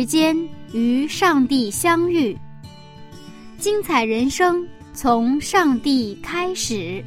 [0.00, 0.34] 时间
[0.72, 2.34] 与上帝相遇，
[3.58, 7.04] 精彩人生从上帝开始。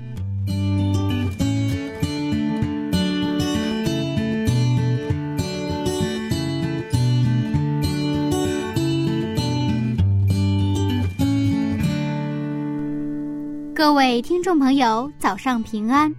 [13.74, 16.14] 各位听众朋友，早上平安！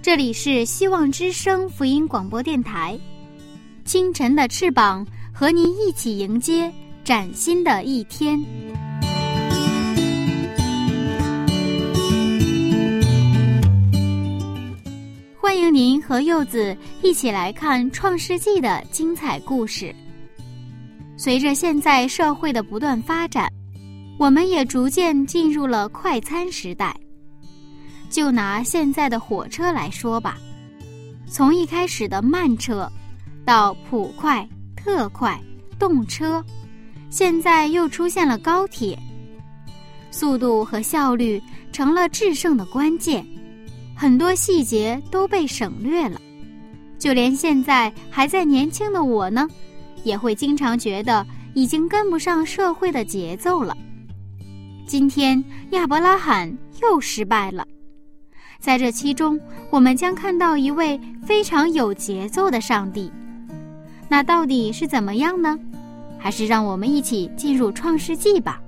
[0.00, 2.96] 这里是希望之声福音广播电台，
[3.84, 8.38] 清晨的翅膀和您一起迎接崭新的一天。
[15.40, 19.94] 欢迎您和柚子一起来看《创世纪》的精彩故事。
[21.16, 23.50] 随着现在社会的不断发展。
[24.18, 26.94] 我们也逐渐进入了快餐时代。
[28.10, 30.36] 就拿现在的火车来说吧，
[31.26, 32.86] 从一开始的慢车，
[33.46, 34.46] 到普快、
[34.82, 35.38] 特快、
[35.78, 36.42] 动车，
[37.10, 38.98] 现在又出现了高铁。
[40.10, 43.24] 速度和效率成了制胜的关键，
[43.94, 46.20] 很多细节都被省略了。
[46.98, 49.46] 就连现在还在年轻的我呢，
[50.02, 53.76] 也会经常觉得已经跟不上社会的节奏了。
[54.86, 56.52] 今天亚伯拉罕
[56.82, 57.64] 又失败了，
[58.58, 59.38] 在这其中，
[59.70, 63.10] 我们将看到一位非常有节奏的上帝。
[64.10, 65.56] 那到底是怎么样呢？
[66.18, 68.60] 还是让我们一起进入创世纪吧。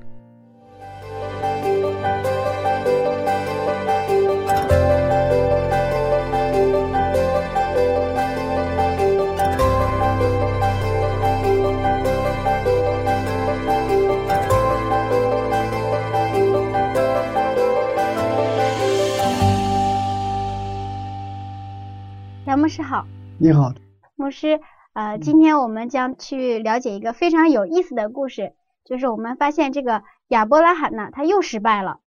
[22.54, 23.04] 牧师好，
[23.38, 23.72] 你好，
[24.14, 24.58] 牧师。
[24.94, 28.54] 呃，今天我们将去了解一个非常有意思的故事，
[28.84, 32.00] 就是我们发现这个亚伯拉罕呢，他又失败了。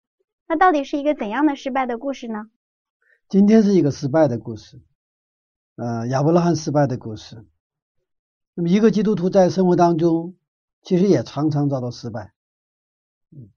[0.48, 2.46] 那到底是一个怎样的失败的故事呢？
[3.28, 4.80] 今天是一个失败的故事，
[5.78, 7.48] 呃，亚伯拉罕失败的故事。
[8.54, 10.36] 那么，一个基督徒在生活当中，
[10.84, 12.34] 其实也常常遭到失败，
[13.32, 13.50] 嗯，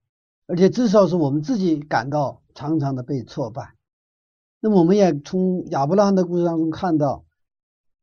[0.46, 3.74] 而且至少是我们自己感到常常的被挫败。
[4.58, 7.26] 那么我们也从亚伯拉罕的故事当中看到，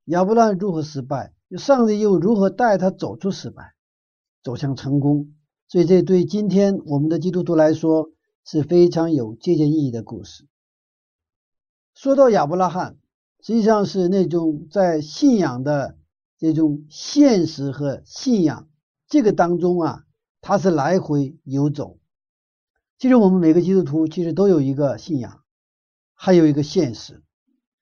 [0.06, 3.74] 亚伯拉罕如何失败，上帝又如何带他走出失败，
[4.44, 5.34] 走向成功。
[5.68, 8.12] 所以这对今天我们的基督徒来说
[8.46, 10.48] 是非常有借鉴意义的故事。
[11.94, 12.98] 说到亚伯拉罕，
[13.42, 15.98] 实际上是那种在信仰的
[16.38, 18.68] 这种现实和信仰
[19.08, 20.04] 这个当中啊，
[20.42, 21.98] 他是来回游走。
[22.98, 25.42] 其实我们每个基督徒其实都有一个信仰。
[26.18, 27.22] 还有一个现实，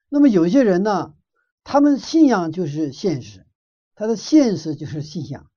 [0.10, 1.14] 那么有些人呢，
[1.64, 3.46] 他们信仰就是现实，
[3.96, 5.48] 他的现实就是信仰。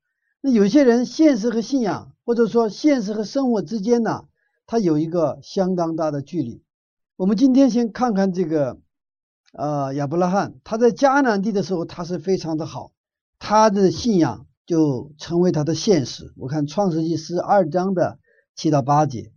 [0.40, 4.28] 那有些人现实和信仰，或者说现实和生活之间呢，
[4.66, 6.62] 他有一个相当大的距离。
[7.16, 8.78] 我们今天先看看这个，
[9.52, 12.92] 呃，亚伯拉罕，他在迦南地的时候，他是非常的好，
[13.38, 16.32] 他的信仰就成为他的现实。
[16.36, 18.18] 我看创世纪十二章的
[18.54, 19.32] 七到八节。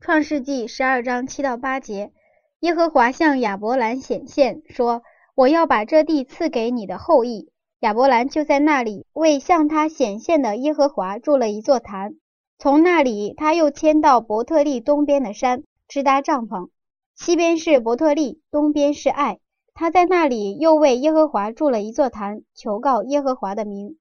[0.00, 2.12] 创世纪十二章七到八节，
[2.60, 5.02] 耶和华向亚伯兰显现，说
[5.34, 7.50] ：“我要把这地赐给你的后裔。”
[7.80, 12.14] 亚伯兰就在那里为向他显现的耶和华筑了一座坛。
[12.58, 16.68] 从那里，他又迁到伯特利东边的山，支搭帐篷。
[17.14, 19.38] 西边是伯特利，东边是爱。
[19.74, 23.98] 他在那里又为耶和华筑了一座坛，求告耶和华的名。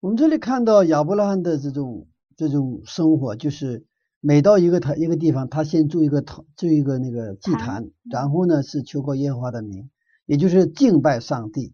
[0.00, 2.06] 我们这里看到亚伯拉罕的这种
[2.36, 3.84] 这种生活，就是。
[4.20, 9.88] 每到一个他一个地方，他先筑一个坛，筑一个那个祭坛，然后呢是求告耶和华的名，
[10.26, 11.72] 也就是敬拜上帝。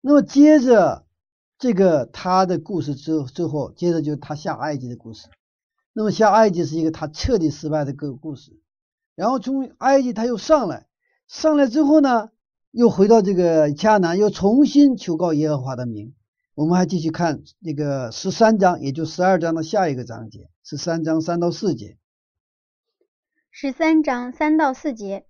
[0.00, 1.04] 那么接着
[1.58, 5.28] 这个他的故事之之后，接着就是他下埃及的故事。
[5.92, 8.58] 那么下埃及是一个他彻底失败的个故事。
[9.14, 10.86] 然后从埃及他又上来，
[11.28, 12.30] 上来之后呢，
[12.72, 16.14] 又回到这个迦南，又重新求告耶和华的名。
[16.54, 20.50] 我们还继续看那个十三章，也就十二章的下一个章节。
[20.62, 21.96] 是三章三到四节，
[23.50, 25.26] 十三章三到四节。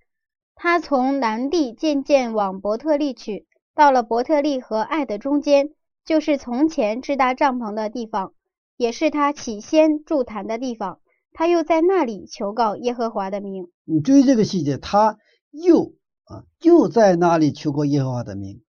[0.54, 5.70] 他从南地渐渐往伯特利去，到了伯特利和爱的中间，
[6.04, 8.32] 就是从前支搭帐篷的地方，
[8.76, 11.00] 也是他起先筑坛的地方。
[11.32, 13.68] 他又在那里求告耶和华的名。
[13.84, 15.18] 你注意这个细节，他
[15.50, 18.62] 又啊又在那里求过耶和华的名。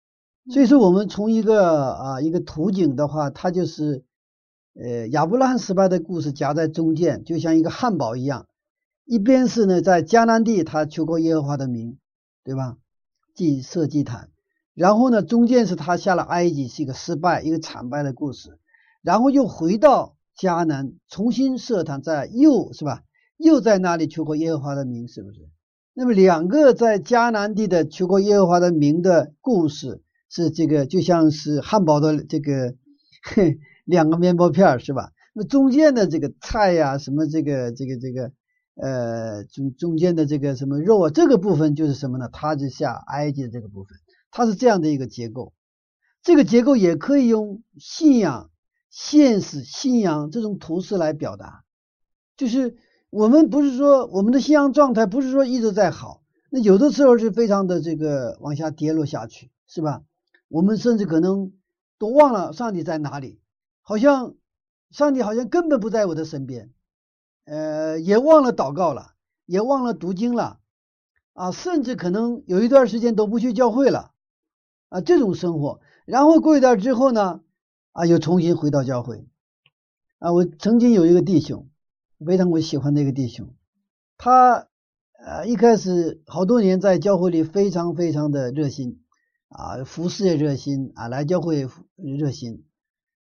[0.49, 4.03] 所以说，我们从一个啊一个图景的话，它就是
[4.81, 8.47] 呃亚伯拉罕失败的故事夹在中间，就像一个汉堡一样。
[9.05, 11.97] 一边是呢，在迦南地他求过耶和华的名，
[12.43, 12.77] 对吧？
[13.35, 14.29] 祭设祭坛，
[14.73, 18.57] 然后呢，中间是他下了埃及，是一个失败、一个惨败的故事，
[19.01, 23.03] 然后又回到迦南，重新设坛，在又是吧？
[23.37, 25.49] 又在那里求过耶和华的名，是不是？
[25.93, 32.75] 那么两个在迦南地的求过耶和华的名的故事，是这个就像是汉堡的这个
[33.83, 35.11] 两个面包片是吧？
[35.33, 38.31] 那中间的这个菜呀，什么这个这个这个。
[38.75, 42.29] 呃，中中间的这个什么肉啊，这个部分就是什么呢？
[42.33, 43.97] 它就下埃及的这个部分，
[44.31, 45.53] 它是这样的一个结构。
[46.23, 48.49] 这个结构也可以用信仰、
[48.89, 51.63] 现实、信仰这种图式来表达。
[52.35, 52.77] 就是
[53.09, 60.01] 我们不是说我们的信仰状态不是说一直在好，那有的时候是非常的这个往下跌落下去，是吧？
[60.47, 61.51] 我们甚至可能
[61.99, 63.39] 都忘了上帝在哪里，
[63.81, 64.35] 好像
[64.89, 66.71] 上帝好像根本不在我的身边。
[67.45, 70.59] 呃，也忘了祷告了，也忘了读经了，
[71.33, 74.13] 啊，甚至可能有一段时间都不去教会了，
[74.87, 77.41] 啊，这种生活，然后过一段之后呢，
[77.91, 79.27] 啊，又重新回到教会，
[80.19, 81.67] 啊，我曾经有一个弟兄，
[82.25, 83.53] 非常我喜欢的一个弟兄，
[84.17, 84.69] 他
[85.19, 89.01] 呃一开始好多年在教会里非常非常的热心，
[89.49, 91.67] 啊，服侍也热心，啊，来教会
[91.97, 92.63] 热心，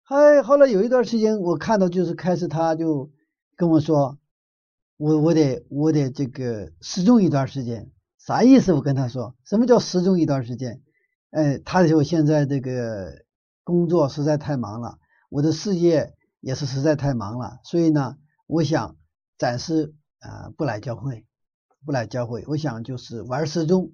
[0.03, 3.09] 还后来有一段时间我看到就是开始他就。
[3.55, 4.17] 跟我说，
[4.97, 8.73] 我我得我得这个失踪一段时间，啥意思？
[8.73, 10.81] 我跟他说，什么叫失踪一段时间？
[11.31, 13.23] 哎，他说我现在这个
[13.63, 14.99] 工作实在太忙了，
[15.29, 18.17] 我的事业也是实在太忙了，所以呢，
[18.47, 18.97] 我想
[19.37, 21.25] 暂时啊不来教会，
[21.85, 23.93] 不来教会，我想就是玩失踪。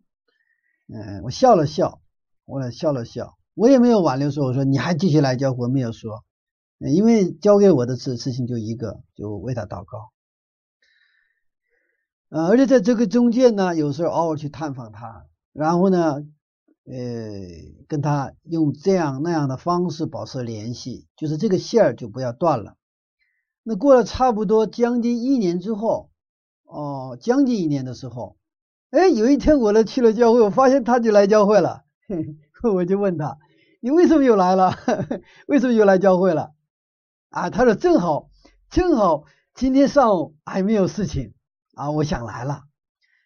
[0.88, 2.02] 嗯，我笑了笑，
[2.46, 6.24] 我笑了笑，我也没有挽留说，我说你还继续来教会，没有说。
[6.80, 10.12] 因为交给我的事事情就一个，就为他祷告。
[12.30, 16.26] 呃，而且在这个中间呢，有时候偶尔去探访他，然后呢，
[16.86, 16.94] 呃，
[17.88, 22.76] 跟他用这样那样的方式保持联系，就是这个线儿就不要断了。
[23.64, 26.10] 那过了差不多将近一年之后，
[26.66, 28.36] 哦，将近一年的时候，
[28.92, 31.86] 哎，有一天我呢去了教会，我发现他就来教会了，
[32.74, 33.38] 我就问他
[33.82, 34.74] ：“你为什么又来了？
[35.48, 36.52] 为什么又来教会了？”
[37.30, 38.30] 啊，他说正好，
[38.70, 41.34] 正好今天上午还没有事情
[41.76, 42.64] 啊，我想来了。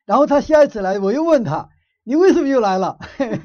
[0.05, 1.69] 然后他下一次来，我又问他，
[2.03, 2.97] 你为什么又来了？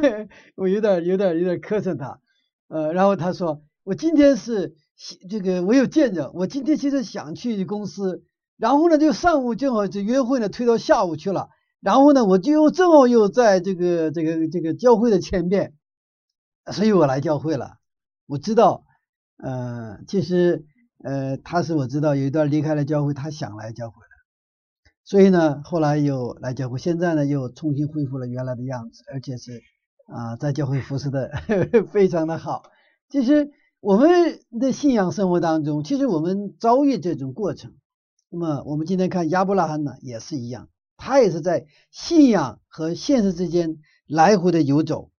[0.57, 2.21] 我有点有点有点磕碜他。
[2.69, 4.75] 呃，然后他说，我今天是
[5.29, 8.25] 这个我有见着，我今天其实想去公司，
[8.57, 15.75] 然后呢就上午正好这约会呢推到下午去了，然后呢我就又正好又在这个这个这个教会的前面，
[16.73, 17.77] 所以我来教会了。
[18.27, 18.86] 我知道。
[19.39, 20.65] 呃，其实，
[21.05, 29.63] 呃，他是我知道有一段离开了教会，他想来教会的，所以呢，后来又来教会，现在呢又重新恢复了原来的样子，而且是
[30.07, 31.31] 啊，在教会服侍的
[31.93, 32.63] 非常的好。
[33.09, 33.51] 其实
[33.81, 37.75] 我们的信仰生活当中，其实我们遭遇这种过程。
[38.31, 43.77] 那么我们今天看亚伯拉罕呢，也是一样，他也是在信仰和现实之间
[44.07, 45.11] 来回的游走。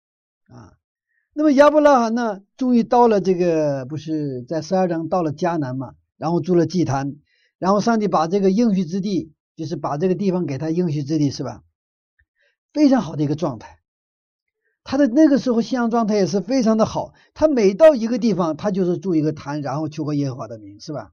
[1.40, 7.18] 那么亚伯拉罕呢，终于到了这个，不是在十二章到了迦南嘛，然后筑了祭坛，
[7.60, 11.62] 然后上帝把这个应许之地，就是把这个地方给他应许之地，是吧？
[12.74, 13.78] 非常好的一个状态。
[14.84, 17.14] 他的那个时候信仰状态也是非常的好。
[17.36, 21.12] 他每到一个地方，他就是筑一个坛，然后求过耶和华的名，是吧？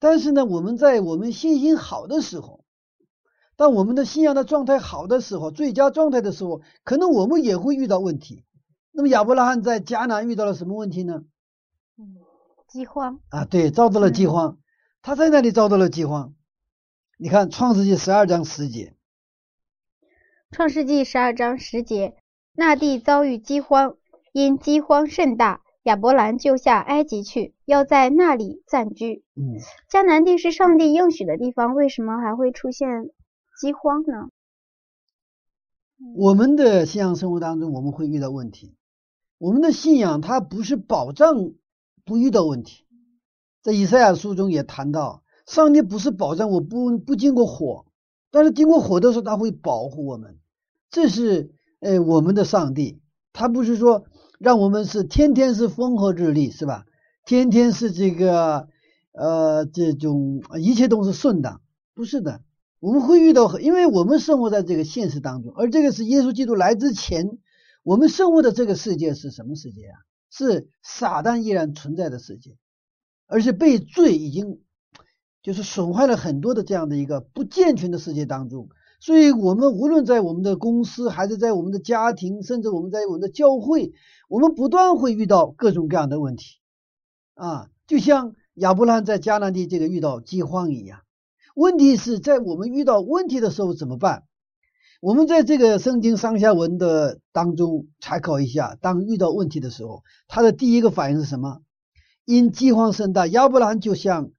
[0.00, 2.64] 但是呢，我们在我们信心好的时候，
[3.54, 8.42] 当我们的信仰的状态好的时候，最佳状态的时候，可能我们也会遇到问题。
[8.98, 11.22] 那么亚伯拉罕在迦南遇到了什么问题呢？
[11.96, 12.16] 嗯，
[12.66, 14.58] 饥荒啊，对，遭到了饥荒。
[15.02, 16.34] 他在那里遭到了饥荒。
[17.16, 18.96] 你看《创世纪》十二章十节，
[20.50, 22.16] 《创世纪》十二章十节，
[22.56, 23.94] 那地遭遇饥荒，
[24.32, 29.22] 因饥荒甚大，亚伯兰就下埃及去，要在那里暂居。
[29.36, 32.88] 嗯，迦南地是上帝应许的地方，为什么还会出现
[33.60, 34.30] 饥荒呢？
[36.16, 38.74] 我们的信仰生活当中，我们会遇到问题。
[39.38, 41.52] 我们的信仰它不是保障
[42.04, 42.84] 不遇到问题，
[43.62, 47.86] 在以赛亚书中也谈到，上帝不是保障我不不经过火
[48.30, 50.38] 但是经过火的时候，他会保护我们。
[50.90, 53.00] 这是呃我们的上帝，
[53.32, 54.04] 他不是说
[54.38, 56.84] 让我们是天天是风和日丽，是吧？
[57.24, 58.68] 天天是这个
[59.12, 61.60] 呃这种一切都是顺当，
[61.94, 62.42] 不是的。
[62.80, 67.38] 我们会遇到，因为我们生活在这个现实当中，而这个是耶稣基督来之前，
[67.88, 69.96] 我们生活的这个世界是什么世界啊？
[70.30, 72.58] 是撒旦依然存在的世界，
[73.26, 74.60] 而且被罪已经
[75.42, 78.68] 就是损坏了很多的这样的一个不健全的世界当中。
[79.00, 83.94] 所以，我们无论在我们的公司，还是在我们的家庭，甚至我们在我们的教会，
[84.28, 86.58] 我们不断会遇到各种各样的问题
[87.36, 91.00] 啊，就像亚伯拉在迦南地这个遇到饥荒一样。
[91.54, 94.24] 问题是在我们遇到问题的时候怎么办？
[95.00, 101.60] 我们在这个圣经上下文的当中参考一下，当遇到问题的时候，他的第一个反应是什么？
[102.24, 104.30] 因饥荒甚大，亚伯兰就向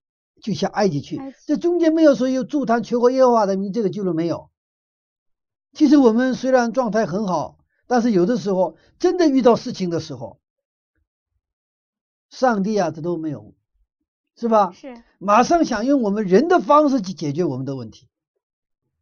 [0.42, 1.20] 就向埃及去。
[1.46, 4.50] 这中间没有说有助他求过耶和华的名，这个记录没有。
[5.74, 10.39] 其实我们虽然状态很好，但是有的时候真的遇到事情的时候，
[12.30, 13.54] 上帝啊，这都没有。
[14.36, 14.72] 是吧？
[14.72, 18.08] 是，马上想用我们人的方式去解决我们的问题，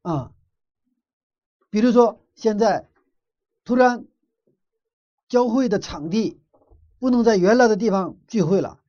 [0.02, 0.32] 啊，
[1.70, 2.88] 比如说现在
[3.64, 4.06] 突然
[5.28, 6.40] 教会的场地
[7.00, 8.80] 不能在原来的地方聚会了，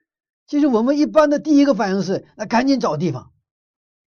[0.47, 3.32] 其实我们一般的第一个反应是，那赶紧找地方，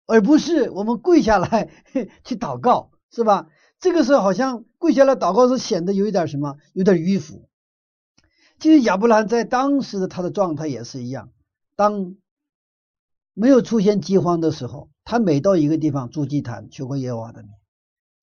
[0.05, 1.69] 而不是我们跪下来
[2.25, 3.50] 去祷告，是吧？
[3.79, 7.48] 这个时候好像跪下来祷告是显得有一点什么，有点迂腐。
[8.60, 11.31] 其实亚伯兰在当时的他的状态也是一样，
[11.75, 12.15] 当。
[13.38, 17.51] 没有出现饥荒的时候，他每到一个地方筑祭坛求过耶和华的名，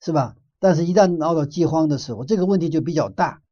[0.04, 0.36] 是吧？
[0.58, 3.42] 但是，一旦闹到饥荒的时候，这个问题就比较大。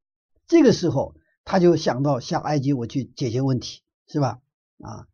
[0.46, 1.14] 这个时候，
[1.44, 4.40] 他就想到下埃及，我去解决问题，是吧？
[4.82, 5.06] 啊，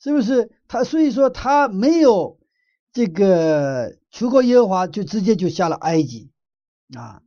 [0.00, 0.52] 是不是？
[0.68, 2.38] 他所以说他没有
[2.92, 6.30] 这个求过耶和华，就直接就下了埃及
[6.96, 7.22] 啊。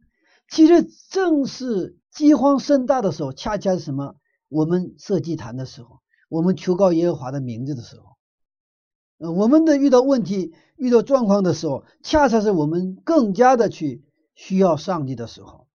[0.50, 4.16] 其实正是饥荒盛大的时候，恰恰是什么？
[4.48, 8.16] 我们设祭坛的时候，我们求告耶和华的名字的时候。
[9.20, 14.04] 呃，我们的遇到问题、遇到状况的时候，恰恰是我们更加的去
[14.36, 15.68] 需要上帝的时候。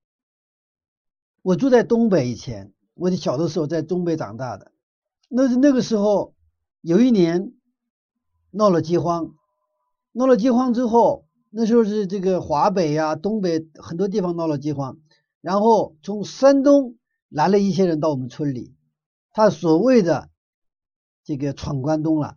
[1.43, 4.73] 我住在东北以前，我的小的时候在东北长大的，
[5.29, 6.35] 那是那个时候
[6.83, 7.55] 有一年
[8.51, 9.35] 闹了饥荒，
[10.13, 14.99] 闹了饥荒之后，那时候是这个华北呀、东北很多地方闹了饥荒，
[15.41, 16.97] 然后从山东
[17.31, 18.75] 来了一些人到我们村里，
[19.33, 20.29] 他所谓的
[21.25, 22.37] 这个闯关东了。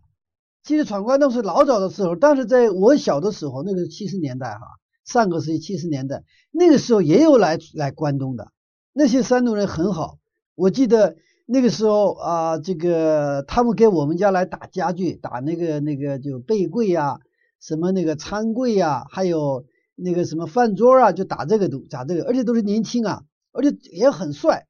[0.64, 4.60] 其实闯关东是老早的时候，但是在我小的时候，那个是七十年代哈，
[5.04, 8.50] 上个世纪七十年代，那个时候也有来来关东的，
[8.94, 10.16] 那些山东人很好。
[10.54, 17.18] 我记得那个时候啊，这个他们给我们家来打家具，打那个那个就被柜呀，
[17.60, 19.66] 什么那个餐柜呀，还有
[19.96, 24.66] 那个什么饭桌啊，就打这个都打这个，而且都是年轻啊，而且也很帅。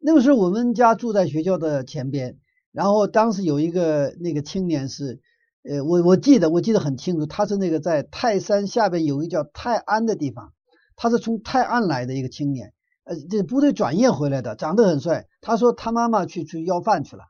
[0.00, 2.36] 那个时候我们家住在学校的前边，
[2.72, 5.18] 然后当时有一个那个青年是。
[5.62, 10.54] 呃，我我记得我记得很清楚，他是那个在泰山下边有一个叫泰安的地方，
[10.96, 12.72] 他是从泰安来的一个青年，
[13.04, 15.26] 呃，这部队转业回来的，长得很帅。
[15.42, 17.24] 他说他妈妈去去要饭去了，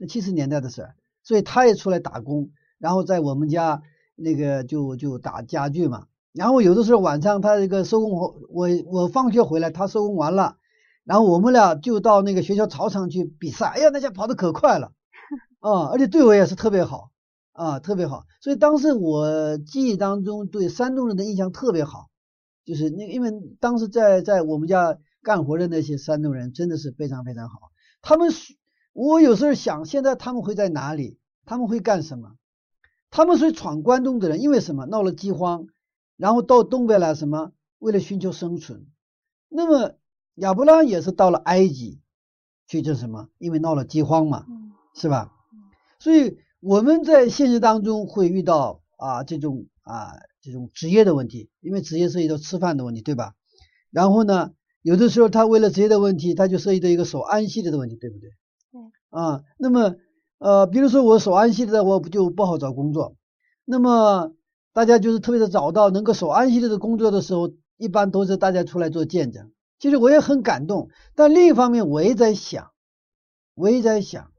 [0.00, 0.88] 那七十年代的事，
[1.22, 3.82] 所以他也出来打工，然后在我们家
[4.14, 6.06] 那个就就打家具嘛。
[6.32, 10.56] 然后有的时候晚上他这个收工后，我我放学回来，他收工完了，
[11.04, 13.66] 然后我们俩就到那个学校操场去比赛。
[13.66, 14.92] 哎呀，那家跑得可快了，
[15.60, 17.10] 啊，而且对我也是特别好。
[17.56, 22.10] 啊，特别好，所以当时我记忆当中对山东人的印象特别好，
[22.66, 27.56] 就是那因为当时在在我们家干活的那些山东人真的是非常非常好。
[28.02, 28.30] 他们
[28.92, 31.18] 我有时候想，现在他们会在哪里？
[31.46, 32.36] 他们会干什么？
[33.10, 34.84] 他们是闯关东的人，因为什么？
[34.84, 35.66] 闹了饥荒，
[36.18, 37.52] 然后到东北来什么？
[37.78, 38.86] 为了寻求生存。
[39.48, 39.94] 那么
[40.34, 42.02] 亚伯拉也是到了埃及
[42.66, 43.30] 去，这什么？
[43.38, 44.44] 因为闹了饥荒嘛，
[44.94, 45.32] 是吧？
[45.98, 46.36] 所以。
[46.66, 53.34] 我们在现实当中会遇到啊这种啊这种职业的问题，因为职业涉及到吃饭的问题，对吧？
[53.92, 54.50] 然后呢，
[54.82, 58.30] 有的时候他为了职业的问题，他就涉及到一个守安息日的问题，对不对？
[58.72, 58.80] 对。
[59.10, 59.94] 啊，那么
[60.38, 63.14] 呃，比如说我守安息日的我，不就不好找工作？
[63.64, 64.32] 那么
[64.72, 69.52] 大家就是特别的找到能够守安息日的工作的时候，一般都是大家出来做见证。
[69.78, 72.72] 其实我也很感动，但另一方面我也在想，
[73.54, 74.32] 我也在想。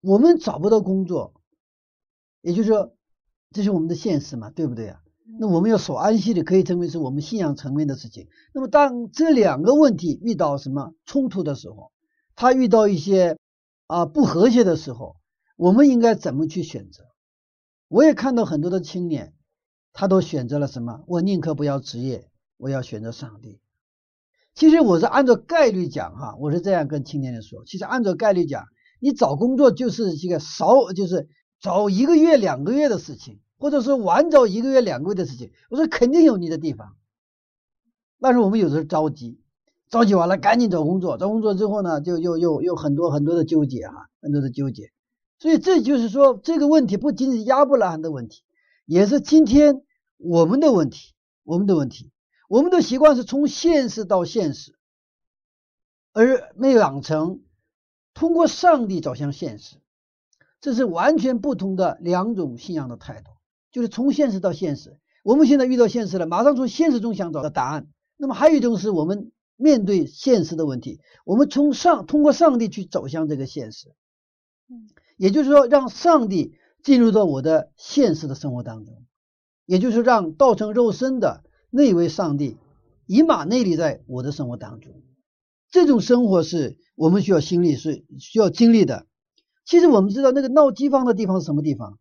[0.00, 1.34] 我们找不到工作，
[2.40, 2.94] 也就是说，
[3.50, 5.00] 这是我们的现实嘛，对不对啊？
[5.38, 8.28] 那我们要守安息的，可以称为是我们信仰层面的事情。
[8.54, 11.90] 那么，当这两个问题遇到什么冲突的时候，
[12.36, 13.36] 他遇到一些
[13.88, 15.16] 啊不和谐的时候，
[15.56, 17.02] 我们应该怎么去选择？
[17.88, 19.34] 我也看到很多的青年，
[19.92, 21.02] 他都选择了什么？
[21.08, 23.60] 我宁可不要职业，我要选择上帝。
[24.54, 27.64] 其实我是按照概率讲哈，我是这样跟青年人说。
[27.64, 28.64] 其实按照概率讲，
[28.98, 31.28] 你找工作就是这个少，就是
[31.60, 35.52] 找一个月、两个月的事情，或者说晚找一个月、两个月的事情。
[35.70, 36.96] 我说肯定有你的地方，
[38.20, 39.40] 但是我们有时候着急，
[39.88, 44.90] 着急完了赶紧找工作，找工作之后呢，就又又又很多很多的纠结哈，很多的纠结。
[45.38, 48.42] 所以这就是说，这个问题不仅仅是亚伯拉罕的问题，
[48.86, 49.82] 也是今天
[50.16, 52.10] 我们的问题，我们的问题。
[52.48, 54.76] 我们的习惯是从现实到现实，
[56.12, 57.40] 而没有养成
[58.16, 59.76] 通过上帝走向现实，
[60.62, 63.30] 这是完全不同的两种信仰的态度。
[63.70, 67.88] 就是从现实到现实，我们现在遇到现实了，马上从现实中想找到答案。
[68.16, 73.94] 那么还有一种是我们面对现实的问题，我们从上通过上帝去走向这个现实。
[74.70, 79.04] 嗯，也就是说，让上帝进入到我的现实的生活当中，
[79.66, 81.44] 也就是让道成肉身的。
[81.68, 82.56] 那位上帝
[83.04, 84.94] 以马内利在我的生活当中，
[85.70, 89.06] 这种生活是我们需要经历，是需要经历的。
[89.64, 91.98] 其实我们知道，那个闹饥荒的地方是什么地方？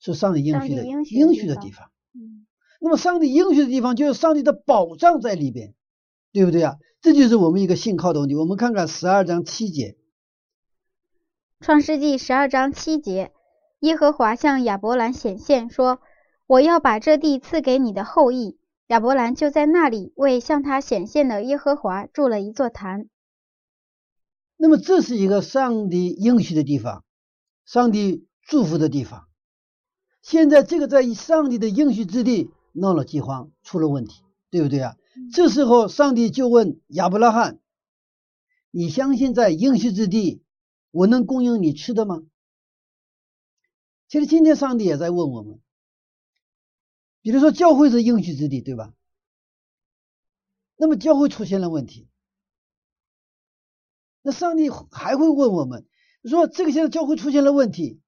[0.00, 1.90] 是上帝应许的应许的地方。
[2.14, 2.46] 嗯，
[2.80, 5.74] 那么上帝应许的地方，就是上帝的保障在里边，
[6.32, 6.76] 对不对啊？
[7.02, 8.34] 这就是我们一个信靠的问题。
[8.34, 9.96] 我们看看十二章七节，
[11.64, 13.32] 《创世纪》十二章七节，
[13.80, 16.00] 耶和华向亚伯兰显现说
[16.46, 18.58] ：“我要把这地赐给你的后裔。”
[18.90, 23.08] 亚伯兰就在那里为向他显现的耶和华筑了一座坛。
[24.56, 27.04] 那么这是一个上帝应许的地方，
[27.64, 29.28] 上帝祝福的地方。
[30.22, 34.96] 现在这个在上帝的应许之地闹了饥荒，出了问题，对不对啊？
[35.32, 37.60] 这时候上帝就问亚伯拉罕
[38.72, 40.42] ：“你相信在应许之地，
[40.90, 42.24] 我能供应你吃的吗？”
[44.10, 45.60] 其实今天上帝也在问我们。
[47.22, 48.94] 比如说，教会是应许之地，对吧？
[50.76, 52.08] 那么教会出现了问题，
[54.22, 55.86] 那上帝还会问我们
[56.24, 58.00] 说：“这个现在教会出现了问题，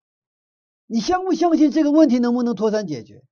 [0.87, 3.25] 你相不相信这个问题能不能脱产解决？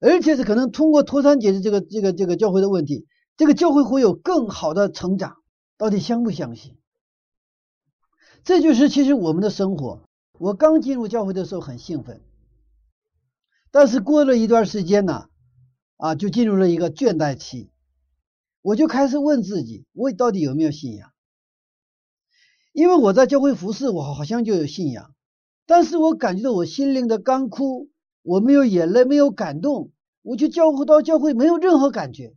[0.00, 3.06] 而且是可能通过脱产解决这个这个这个教会的问题，
[3.36, 5.36] 这个教会会有更好的成长。
[5.76, 6.78] 到底相不相信？
[8.44, 10.08] 这就是其实我们的生活。
[10.38, 12.22] 我刚进入教会的时候很兴奋。”
[13.70, 15.28] 但是过了一段时间呢，
[15.96, 17.70] 啊，就进入了一个倦怠期，
[18.62, 21.12] 我就开始问自己，我到底有没有信仰？
[22.72, 25.14] 因为我在教会服侍，我好像就有信仰，
[25.66, 27.88] 但是我感觉到我心灵的干枯，
[28.22, 32.34] 我没有眼泪，没有感动，我去教会到教会没有任何感觉，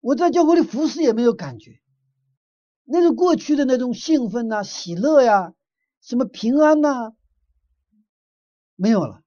[0.00, 1.80] 我在教会里服侍也没有感觉，
[2.84, 5.52] 那种过去的那种兴奋呐、喜乐呀、
[6.00, 7.12] 什么平安呐，
[8.76, 9.22] 没有了。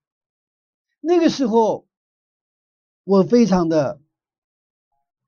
[1.02, 1.86] 那个时候，
[3.04, 4.00] 我非常的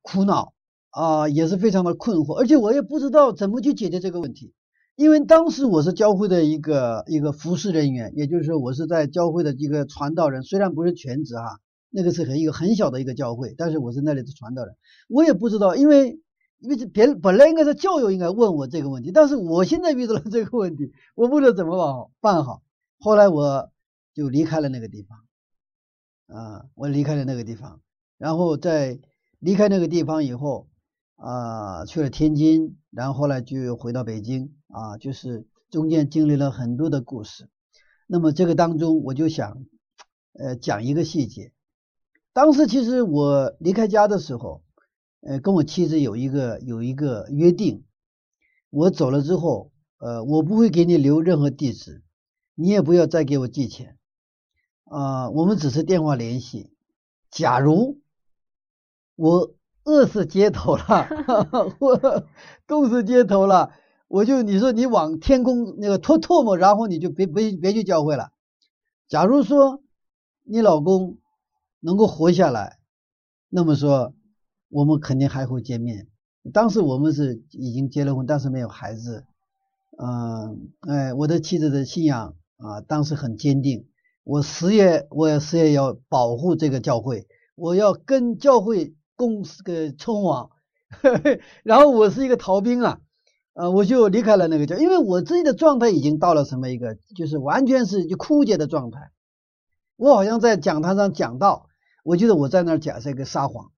[0.01, 0.53] 苦恼
[0.89, 4.53] 啊，也是非常的困惑，而且我也不知道怎么去解决这个问题。
[4.95, 14.75] 因为当时我是教会的一个一个服侍人员，也就是说，我是在教会的一个传道人，虽然不是全职哈，那个是很一个很小的一个教会，但是我是那里的传道人。
[15.07, 16.19] 我也不知道，因为
[16.59, 22.61] 因为别本来应该是教友应该问我这个问题，但是我现在遇到了这个问题，我不知道怎么办办好。
[22.99, 23.71] 后来我
[24.13, 25.17] 就离开了那个地方。
[26.31, 27.81] 啊，我离开了那个地方，
[28.17, 28.99] 然后在
[29.39, 30.69] 离开那个地方以后，
[31.17, 37.49] 啊，去了天津，然后呢就回到北京，啊，就是中间经历了很多的故事。
[38.07, 39.65] 那么这个当中，我就想，
[40.33, 41.51] 呃，讲一个细节。
[42.33, 44.63] 当时其实我离开家的时候，
[45.19, 47.83] 呃，跟我妻子有一个有一个约定，
[48.69, 52.03] 我走了之后，呃，我不会给你留任何地址，
[52.55, 53.97] 你也不要再给我寄钱。
[54.91, 56.69] 啊，我们只是电话联系。
[57.29, 58.01] 假如
[59.15, 59.53] 我
[59.85, 61.07] 饿死街头了，
[61.79, 62.25] 我
[62.67, 63.71] 冻死街头了，
[64.09, 68.33] 我就你说你往天空那个吐唾沫，然后你就别别别去教会了。
[69.07, 69.81] 假如说
[70.43, 71.19] 你老公
[71.79, 72.77] 能够活下来，
[73.47, 74.13] 那么说
[74.67, 76.09] 我们肯定还会见面。
[76.51, 79.23] 当时我们是已经结了婚，但是没有孩子。
[79.97, 83.87] 嗯，哎，我的妻子的信仰啊，当时很坚定。
[84.23, 90.51] 我死也，我死也要保护这个教会，我要跟教会共这个冲往。
[91.63, 92.99] 然后我是一个逃兵啊，
[93.53, 99.09] 呃，我就离开了那个教，因为我自己的状态已经到了什么一个，就是完全是就枯竭的状态。
[99.95, 101.67] 我好像在讲台上讲到，
[102.03, 103.71] 我觉得我在那儿讲是一个撒谎，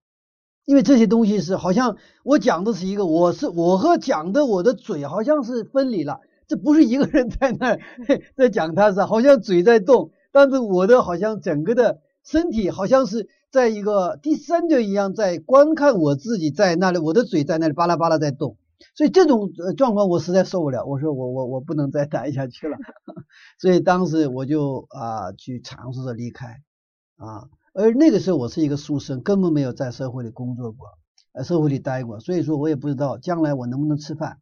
[0.66, 7.80] 因为这些东西是好像我讲的是一个，我是我和讲的我的嘴好像是分离了，这不是一个人在那儿
[8.36, 10.12] 在讲台上，好像嘴在动。
[10.34, 18.58] 但是我的好像整个的身体好像是在一个第三者一样在观看我自己在那里，我的嘴在那里巴拉巴拉在动。
[18.96, 22.78] 所以这种状况我实在受不了，我说我我我不能再待下去了，
[23.58, 26.62] 所以当时我就啊去尝试着离开。
[27.16, 30.88] 啊，而那个时候我是一个书生，根本没有在社会里工作过，
[31.32, 34.40] 呃社会里待过，所以说我也不知道将来我能不能吃饭，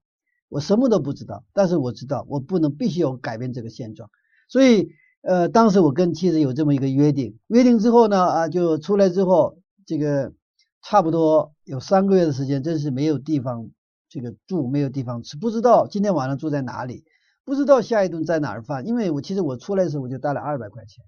[0.50, 4.10] 我什么都不知道，但是我知道我不能必须要改变这个现状，
[4.48, 4.90] 所以
[5.22, 10.34] 呃当时我跟妻子有这么一个约定，约定之后呢啊就出来之后，这个
[10.82, 13.70] 差不多有三个月的时间，真是没有地方。
[14.14, 17.06] 这个住没有地方吃，不知道今天晚上住在哪里，
[17.46, 18.86] 不知道下一顿在哪儿饭。
[18.86, 21.06] 因为我其实我出来的时候我就带了二百块钱，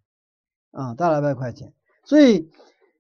[0.72, 1.74] 啊，带了二百块钱，
[2.06, 2.50] 所以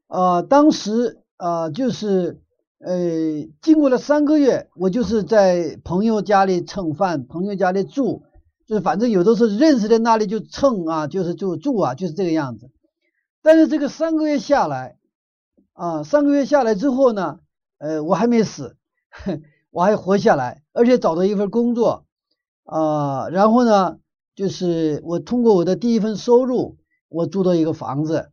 [0.08, 2.42] 啊，当时啊就是
[2.80, 8.24] 呃，经过了三个月，我就是在朋友家里蹭饭，朋友家里住，
[8.66, 12.72] 就是反正有的时候认识的那里就蹭啊，就是就住啊，就是这个样子。
[13.42, 14.98] 但是这个三个月下来
[15.74, 17.40] 啊，三个月下来之后呢，
[17.78, 18.78] 呃，我还没死。
[19.70, 22.06] 我还活下来，而且找到一份工作，
[22.64, 23.98] 啊，然后呢，
[24.36, 26.78] 就是我通过我的第一份收入，
[27.10, 28.32] 我租到一个房子，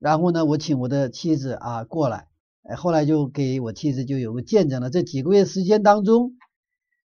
[0.00, 2.26] 然后呢，我请我的妻子啊过来，
[2.64, 4.90] 哎，后来就给我妻子就有个见证了。
[4.90, 6.32] 这几个月时间当中，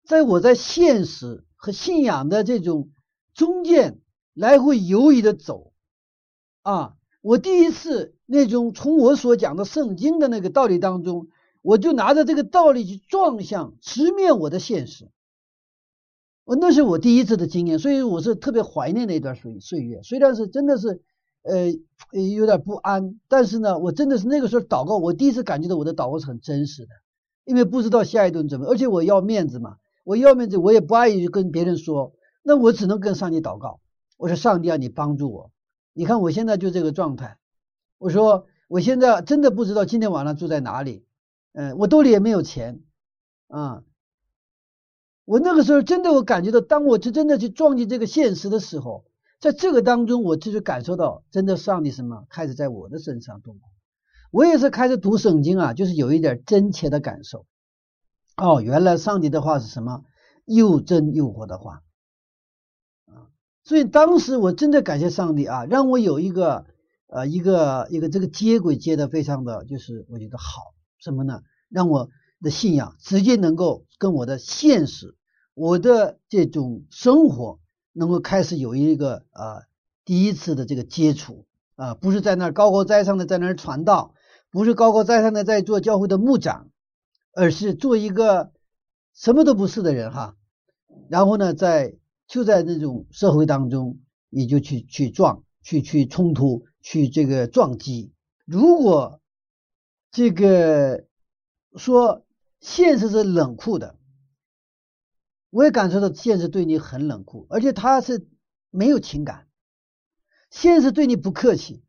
[0.04, 2.90] 在我在现实和信仰的这种
[3.34, 4.00] 中间
[4.36, 5.72] 来回游移的走，
[6.62, 11.28] 啊，我第一次那种从我所讲的圣经的那个道理当中。
[11.68, 15.10] 我就拿着这个道理去撞向直面我的现实，
[16.44, 20.04] 我那是我第一次的经验，所以我是特别怀念那段岁岁月。
[20.04, 21.02] 虽然是真的是，
[21.42, 21.72] 呃，
[22.12, 26.90] 有点不安，但是呢，我真的是那个时候祷告，我第一次感觉到我的祷告是很真实的，
[27.46, 32.14] 因为不知道下一顿怎么，而且我要面子嘛，我要面子，我也不爱于跟别人说，
[32.44, 33.82] 那我只能跟上帝祷告。
[34.18, 35.52] 我说上帝啊，你帮助我，
[35.92, 37.38] 你看我现在就这个状态，
[37.98, 41.06] 我说我现在真的不知道今天晚上住在哪里。
[41.54, 42.82] 嗯，我兜里也没有钱，
[43.48, 43.84] 啊，
[45.26, 49.06] 我那个时候真的，我感觉到，当我去真的去撞击这个现实的时候，
[49.40, 53.58] 在这个当中，我就是感受到，真的上帝什么开始在我的身上动。
[54.32, 57.46] 我也是开始读圣经啊，就是有一点真切的感受。
[58.38, 60.04] 哦，原来上帝的话是什么？
[60.46, 61.82] 又真又活的话，
[63.08, 63.30] 啊，
[63.64, 66.66] 所以当时我真的感谢上帝啊，让我有一个
[67.08, 70.74] 呃一个一个这个接轨接的非常的就是我觉得好。
[70.98, 71.42] 什么呢？
[71.70, 72.10] 让我
[72.42, 75.16] 的信仰直接能够跟我的现实、
[75.54, 77.60] 我的这种生活
[77.94, 79.64] 能够开始有一个啊
[80.04, 81.46] 第一次的这个接触
[81.76, 84.16] 啊，不是在那儿高高在上的在那儿传道，
[84.50, 86.70] 不是高高在上的在做教会的牧长，
[87.36, 88.52] 而是做一个
[89.14, 90.36] 什么都不是的人哈。
[91.10, 91.96] 然后呢，在
[92.26, 98.14] 就在那种社会当中，你就去去撞、去去冲突、去这个撞击。
[98.46, 99.22] 如果
[100.12, 101.06] 这个
[101.76, 102.26] 说
[102.62, 103.98] 现实是冷酷的，
[105.50, 108.28] 我也感受到现实对你很冷酷，而且他是
[108.72, 109.48] 没有情感，
[110.50, 111.84] 现实对你不客气。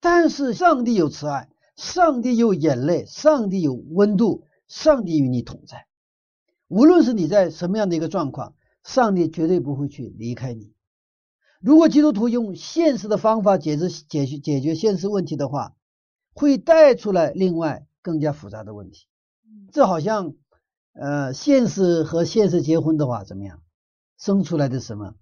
[0.00, 5.86] 但是上帝有慈爱，上帝有眼泪，上帝有温度，上帝与你同在。
[6.68, 8.54] 无论是你在什么样的一个状况，
[8.84, 10.72] 上帝绝对不会去离开你。
[11.60, 15.74] 如果基督徒用现实的方法解决解决解决现实问题的话，
[16.32, 19.08] 会带出来另外更加复杂的问题，
[19.72, 20.34] 这好像
[20.92, 23.60] 呃现实和现实结婚的话怎么样，
[24.16, 25.16] 生出来的什么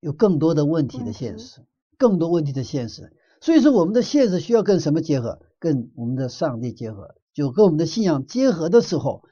[0.00, 1.60] 有更多的问题的现实，
[1.98, 3.14] 更多问题的现实。
[3.42, 5.42] 所以说我们的现实需要跟什么结合？
[5.58, 9.22] 跟我们的上帝结合，就跟我们的信仰结合的时候，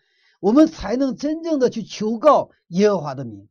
[0.40, 3.48] 我们才能真正的去求告耶和华的名。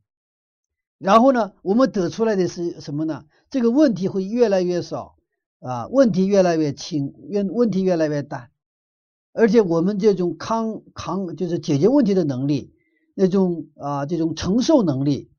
[0.98, 3.24] 然后呢，我们得出来的是什么呢？
[3.50, 5.16] 这个问题会越来越少。
[5.62, 8.48] 啊，问题越来越轻，问问题越来越淡，
[9.34, 12.72] 而且我们这种抗抗就是解决问题的能力，
[13.14, 15.30] 那种啊这种承受能力，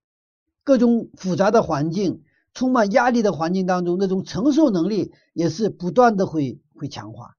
[0.63, 2.21] 各种复杂的环境、
[2.53, 7.35] 充满压力的环境当中，那种承受能力也是不断的会会强化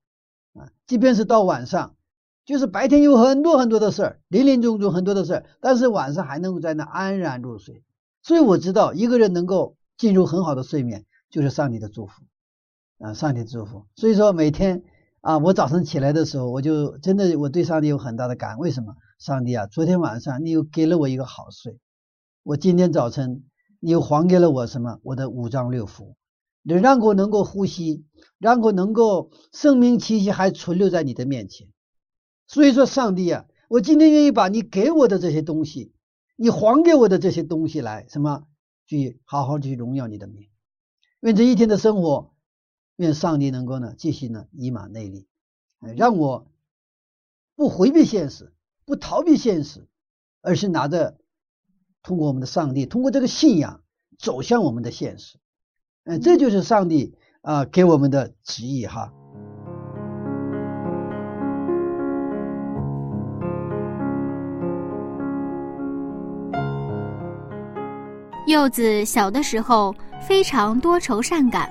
[0.55, 0.71] 啊。
[0.87, 1.97] 即便是到晚上，
[2.45, 7.83] 就是白天有很多很多的事儿，林林总总很多的事儿，但是晚上还能够在那安然入睡。
[8.23, 12.23] 所以我知道，一个人能够进入很好的睡眠，就是上帝的祝福。
[12.99, 13.87] 啊，上帝祝福。
[13.97, 14.85] 所以说每天
[15.21, 18.59] 啊，我早晨起来的时候，我就真的我对上帝有很大的感恩。
[18.59, 18.95] 为什么？
[19.19, 21.79] 上帝啊，昨天晚上你又给了我一个好睡，
[22.43, 23.45] 我今天早晨
[23.79, 24.99] 你又还给了我什么？
[25.05, 26.15] 我的五脏六腑，
[26.63, 28.05] 让我能够呼吸，
[28.39, 31.69] 让我能够生命气息还存留在你的面前。
[32.47, 35.93] 所以说，上帝啊，我今天愿意把你给我的这些东西，
[36.37, 38.47] 你还给我的这些东西来什么，
[38.87, 40.49] 去好好去荣耀你的名。
[41.21, 42.31] 愿这一天的生活。
[42.97, 45.27] 愿上帝能够呢继续呢以马内利，
[45.97, 46.47] 让我
[47.57, 48.53] 不回避现实，
[48.85, 49.89] 不逃避现实，
[50.43, 51.19] 而是拿着
[52.03, 53.83] 通过我们的上帝，通过这个信仰
[54.19, 55.39] 走向我们的现实。
[56.05, 59.13] 嗯，这就是上帝啊给我们的旨意哈。
[68.49, 71.71] 柚子小的时候非常多愁善感，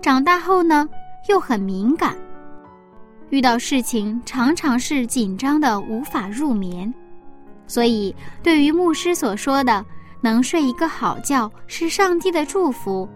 [0.00, 0.88] 长大后呢
[1.28, 2.16] 又很敏感，
[3.28, 6.92] 遇到事情常常是紧张的无法入眠，
[7.66, 9.84] 所以对于牧师所说的
[10.22, 13.08] 能睡一个好觉是上帝的祝福，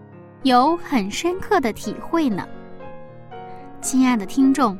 [0.43, 2.45] 有很深刻的体会呢。
[3.81, 4.77] 亲爱的听众，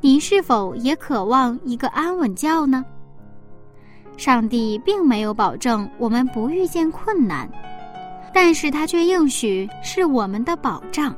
[0.00, 2.84] 您是否也渴望一个安稳觉呢？
[4.16, 7.50] 上帝并没有保证我们不遇见困难，
[8.32, 11.14] 但是他却应许是我们的保障。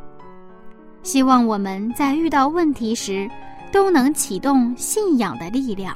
[1.03, 3.29] 希望我们在遇到问题时，
[3.71, 5.95] 都能启动信仰的力量。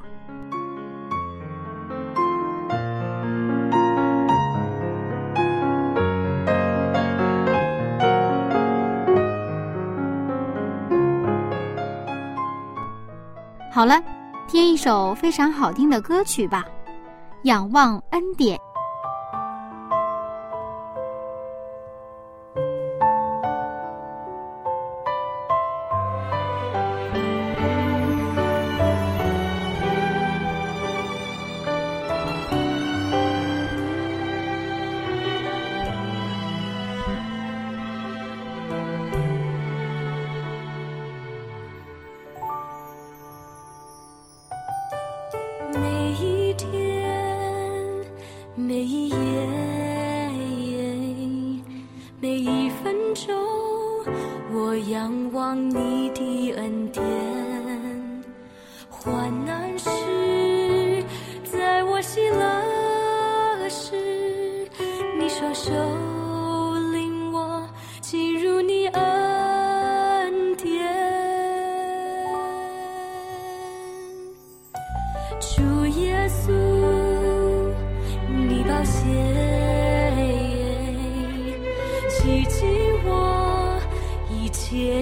[13.79, 14.03] 好了，
[14.49, 16.65] 听一首非常好听的歌曲吧。
[17.45, 18.59] 仰望恩典。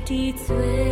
[0.07, 0.86] 的罪。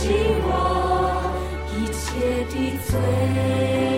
[0.00, 0.10] 心
[0.44, 1.20] 我
[1.76, 3.89] 一切的罪。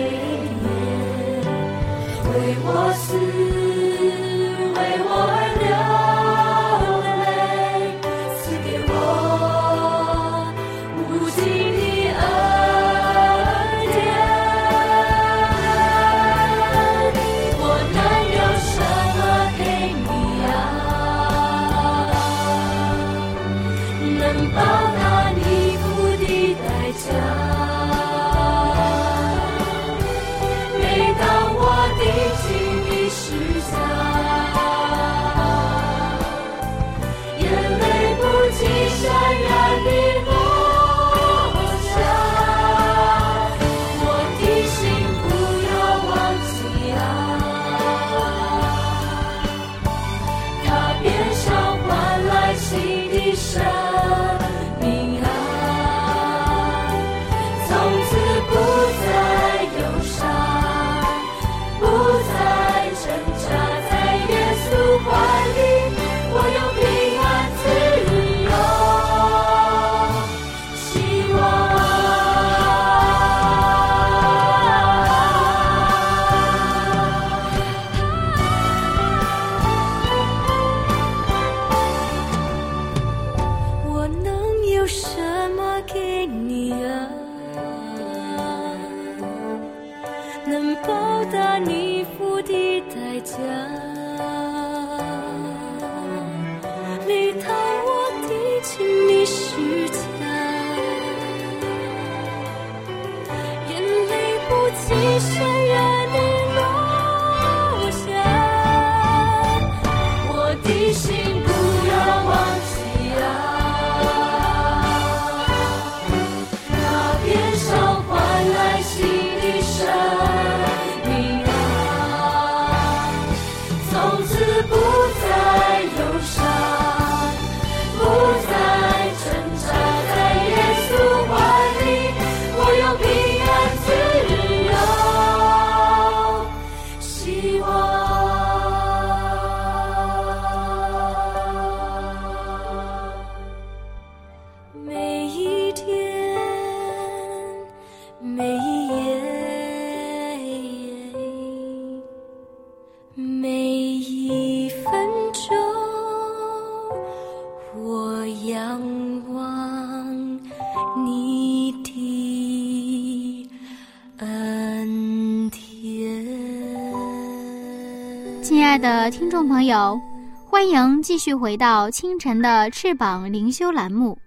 [169.13, 170.01] 听众朋友，
[170.43, 174.17] 欢迎继续回到清晨的翅膀灵修栏目。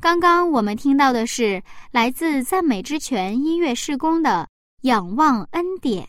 [0.00, 4.30] 刚刚我们听到的是来自赞美之泉音乐事工的
[4.80, 6.04] 《仰望恩典》。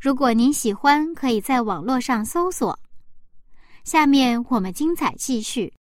[0.00, 2.78] 如果您喜欢，可以在网络上搜索。
[3.82, 5.74] 下面我们精彩继续。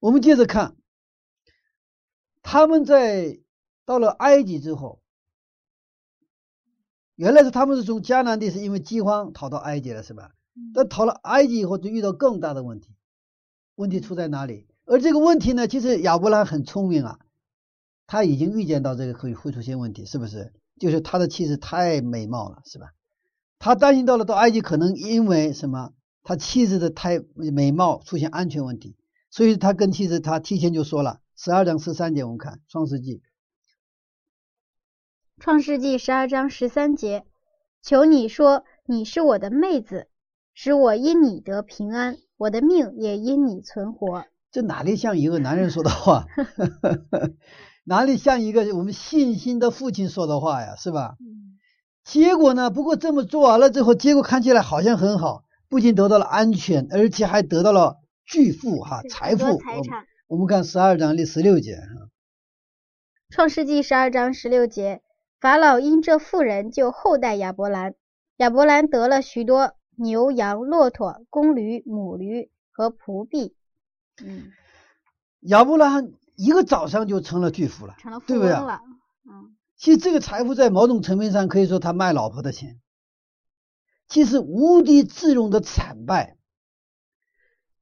[0.00, 0.74] 我们接着看，
[2.42, 3.38] 他们在
[3.84, 5.00] 到了埃及之后，
[7.16, 10.30] 原来是他们是从迦南地是因为饥荒逃到埃及了，是吧？
[10.72, 12.94] 但逃了埃及以后，就遇到更大的问题。
[13.74, 14.66] 问题出在哪里？
[14.84, 17.18] 而这个问题呢，其实亚伯兰很聪明啊，
[18.06, 20.52] 他已经预见到这个会会出现问题，是不是？
[20.78, 22.92] 就是他的妻子太美貌了，是吧？
[23.58, 28.94] 他担心到了到埃及可能因为什么，他妻子的太美貌出现安全问题，
[29.30, 33.22] 所以他跟妻子他提前就说了，十二章十三节我们看创世纪，
[35.38, 37.24] 创世纪十二章十三节，
[37.82, 40.08] 求你说你是我的妹子，
[40.54, 44.24] 使我因你得平安，我的命也因你存活。
[44.50, 46.24] 这哪里像一个男人说的话，
[47.84, 51.16] 哪里像一个我们信心的父亲说的话呀，是吧？
[52.02, 52.70] 结果呢？
[52.70, 59.58] 不过这么做完了之后，结果看起来好像很好，不仅得到了安全，而且还得到了巨富哈财富。
[59.58, 61.78] 财产我们我们看十二章第十六节，
[63.28, 65.02] 创世纪十二章十六节，
[65.40, 67.94] 法老因这妇人就厚待亚伯兰，
[68.38, 73.54] 亚伯兰得了许多牛羊、骆驼、公驴、母驴和仆婢，
[74.24, 74.50] 嗯，
[75.40, 78.80] 亚伯兰一个早上就成了巨富了，成了富对不对啊翁了。
[79.28, 82.80] 嗯，其实这个财富在某种层面上可以说他卖老婆的钱，
[84.08, 86.36] 其实无地自容的惨败。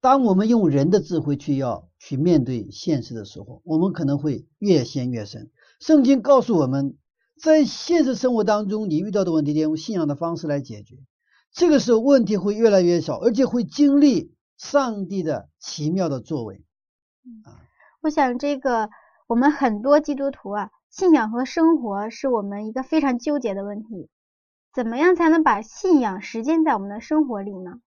[0.00, 5.50] 当我们用人的智慧去要去面对现实的时候，我们可能会越陷越深。
[5.80, 6.98] 圣经告诉我们，
[7.40, 10.96] 在现实生活当中，你遇到的问题，得用信仰的方式来解决。
[11.52, 16.64] 这个时候问题会越来越少，而且会经历上帝的奇妙的作为。
[17.44, 17.60] 啊
[18.02, 18.90] 我想这个
[19.26, 24.10] 我们很多基督徒啊，信仰和生活是我们一个非常纠结的问题。
[24.74, 27.80] 怎么样才能把信仰实践在我们的生活里呢？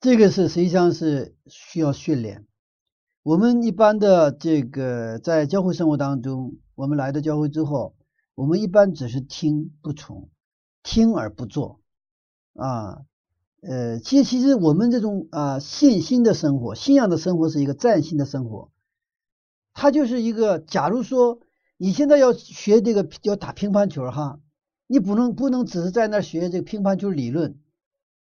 [0.00, 2.46] 这个是实际上是需要训练。
[3.22, 7.93] 我们一般的这个在教会生活当中，我们来到教会之后，
[8.34, 10.28] 我们一般只是听不从，
[10.82, 11.80] 听而不做
[12.54, 13.02] 啊。
[13.62, 18.70] 呃，其实其实我们这种啊信心的生活、信仰的生活是一个战心的生活，
[19.72, 20.58] 它就是一个。
[20.58, 21.38] 假如说
[21.78, 24.38] 你现在要学这个要打乒乓球哈，
[24.86, 27.58] 你不能不能只是在那学这个乒乓球理论，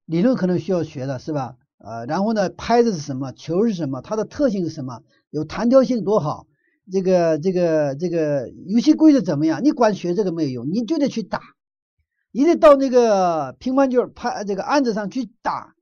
[0.06, 1.58] 理论可能需要学的是吧？
[1.78, 6.48] 啊，然后呢，拍子是什么，球是什么，它的特性是什么，有弹跳性多好，
[6.92, 9.64] 这个这个这个游戏规则怎么样？
[9.64, 11.42] 你光学这个没有用，你就得去打，
[12.32, 15.76] 你得到那个乒乓球拍这个案子上去打，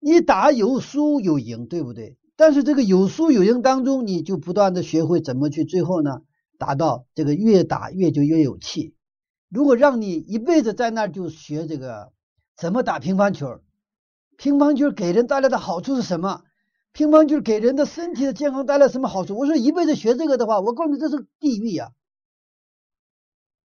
[0.00, 2.18] 你打有输有赢，对不对？
[2.36, 6.22] 但是这个有输有赢当中，你就不断的学会怎么去，最后呢，
[6.58, 8.94] 达到这个越打越就越有气。
[9.48, 12.12] 如果让你一辈子在那儿就学这个
[12.56, 13.60] 怎么打乒乓球，
[14.36, 16.42] 乒乓球给人带来的好处是什么？
[16.94, 19.36] 乒乓球给人的身体的健康带来什么好处？
[19.36, 21.90] 我说一辈子学这个的话，我告诉你这是地狱呀、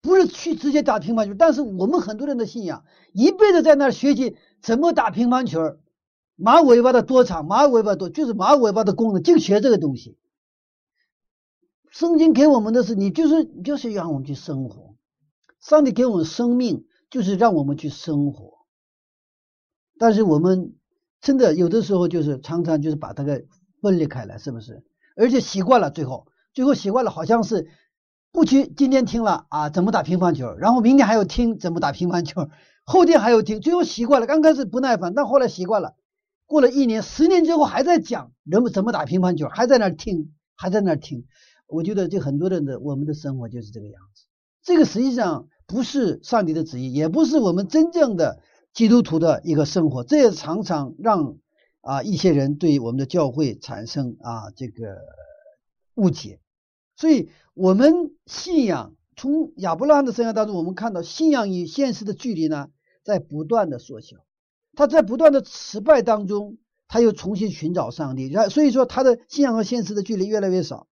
[0.00, 5.76] 不是去直接打乒乓球，但是我们很多人的信仰，一辈子在那儿学习怎么打乒乓球，
[6.36, 10.16] 马尾巴的多长，马尾巴多就是马尾巴的功能，就学这个东西。
[11.90, 14.94] 圣经给我们的是，你就是就是让我们去生活。
[15.60, 18.64] 上帝给我们生命，就是让我们去生活。
[19.98, 20.77] 但是我们
[21.20, 23.46] 真的有的时候就是常常就是把它给
[23.82, 24.84] 分裂开来，是不是？
[25.16, 27.68] 而且习惯了，最后最后习惯了，好像是
[28.32, 32.48] 不去今天听了啊怎么打乒乓球，然后明天还要听怎么打乒乓球，
[32.84, 34.26] 后天还要听，最后习惯了。
[34.26, 35.94] 刚开始不耐烦，但后来习惯了。
[36.46, 41.26] 过了一年、十年之后，还在讲人们怎么打乒乓球，还在那儿听，还在那儿听。
[41.66, 44.24] 我觉得，就很多人的我们的生活就是这个样子。
[44.62, 48.40] 这个实际上不是上帝的旨意，也不是我们真正的
[48.72, 50.04] 基督徒的一个生活。
[50.04, 51.36] 这也常常让
[51.80, 54.98] 啊一些人对我们的教会产生啊这个
[55.94, 56.40] 误解。
[56.96, 62.70] 所以，我们信仰从亚伯拉罕的生涯当中，我们看到信仰与现实的距离呢，
[63.04, 64.16] 在不断的缩小。
[64.74, 66.58] 他在不断的失败当中，
[66.88, 70.86] 他又重新寻找上帝，然所以说他的信仰和现实的距离越来越少。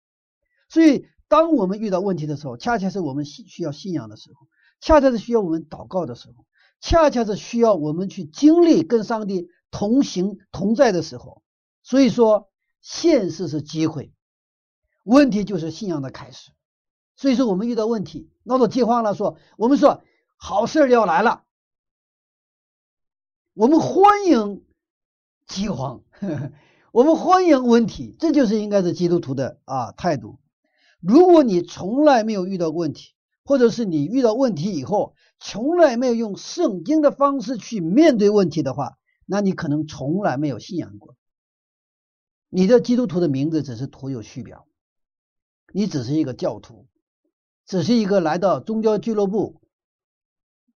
[0.69, 4.47] 所以，当我们遇到问题的时候，恰恰是我们需需要信仰的时候，
[4.81, 6.45] 恰恰是需要我们祷告的时候，
[6.81, 11.43] 恰恰是需要我们去经历跟上帝同行同在的时候。
[11.83, 12.51] 所以说，
[12.81, 14.13] 现实是机会，
[15.05, 16.53] 问题就是信仰的开始。
[17.17, 20.03] 所以说，我们遇到问题闹到饥荒了，说我们说
[20.37, 21.45] 好事要来了。
[23.55, 24.65] 我们欢迎
[25.47, 26.03] 饥荒，
[26.93, 30.39] 我们欢迎问题，这就是应该是基督徒的啊态度。
[31.01, 33.15] 如果你从来没有遇到过问题，
[33.47, 41.15] 或者是你遇到问题以后从来没有用圣经的方式去面对问题的话，那你可能从来没有信仰过。
[42.51, 44.67] 你的基督徒的名字只是徒有虚表，
[45.73, 46.87] 你只是一个教徒，
[47.65, 49.63] 只是一个来到宗教俱乐部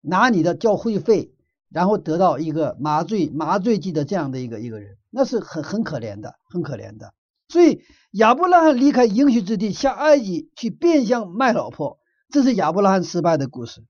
[0.01, 1.35] 拿你的教会费。
[1.73, 7.15] 然后得到一个麻醉麻醉剂的这样的一个一个人，那是很很可怜的，很可怜的。
[7.47, 12.00] 所以亚伯拉罕离开应许之地下埃及去变相卖老婆，
[12.31, 13.85] 这是亚伯拉罕失败的故事。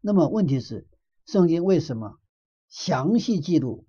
[0.00, 0.86] 那么问题是，
[1.26, 2.18] 圣经为什么
[2.68, 3.86] 详细记录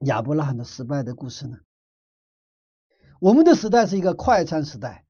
[0.00, 1.58] 亚伯拉罕的失败的故事呢？
[3.20, 5.06] 我们的时代是一个快餐时代，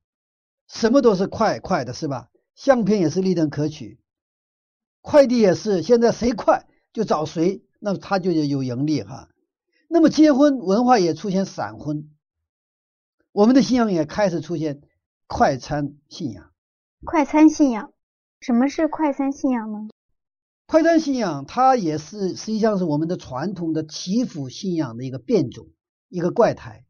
[0.69, 2.29] 什么都是快快的，是吧？
[2.55, 3.99] 相片也是立等可取，
[5.01, 6.67] 快递也是，现在谁快？
[6.93, 9.31] 就找谁，那他就有盈利哈。
[9.89, 12.11] 那么结婚文化也出现闪婚，
[13.33, 14.83] 我们的信仰也开始出现
[15.27, 16.52] 快餐信仰。
[17.05, 17.93] 快餐信仰，
[18.41, 19.89] 什么是快餐信仰呢？
[20.69, 25.67] 快餐信仰它也是实际上是我们的传统的祈福信仰的一个变种，
[26.09, 26.85] 一个怪胎。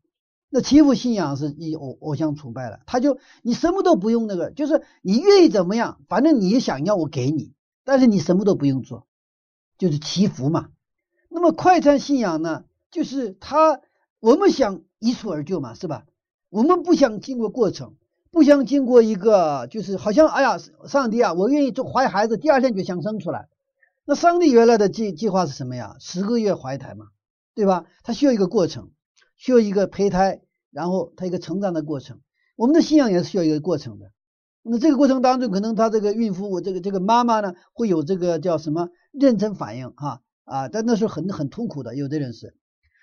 [0.50, 9.06] 那祈福信仰是你偶偶像崇拜了，他就你什么都不用那个，就是你愿意怎么样，反正你也想要我给你，但是你什么都不用做。
[9.78, 10.68] 就是祈福嘛，
[11.30, 12.64] 那么快餐信仰呢？
[12.90, 13.80] 就是他
[14.20, 16.04] 我们想一蹴而就嘛，是吧？
[16.50, 17.96] 我们不想经过过程，
[18.32, 23.50] 不想经过一个，就是好像哎呀，上帝啊，我愿意就怀孩子，第二天就想生出来。
[24.06, 25.96] 那上帝原来的计计划是什么呀？
[26.00, 27.08] 十个月怀胎嘛，
[27.54, 27.84] 对吧？
[28.02, 28.90] 他需要一个过程，
[29.36, 32.20] 需要一个胚胎，然后他一个成长的过程。
[32.56, 34.06] 我们的信仰也是需要一个过程的。
[34.62, 42.56] 那这个过程当中，可能他这个孕妇，我这个这个妈妈呢，会有这个叫什么妊娠反应哈啊，但那是很很痛苦的，有的人是，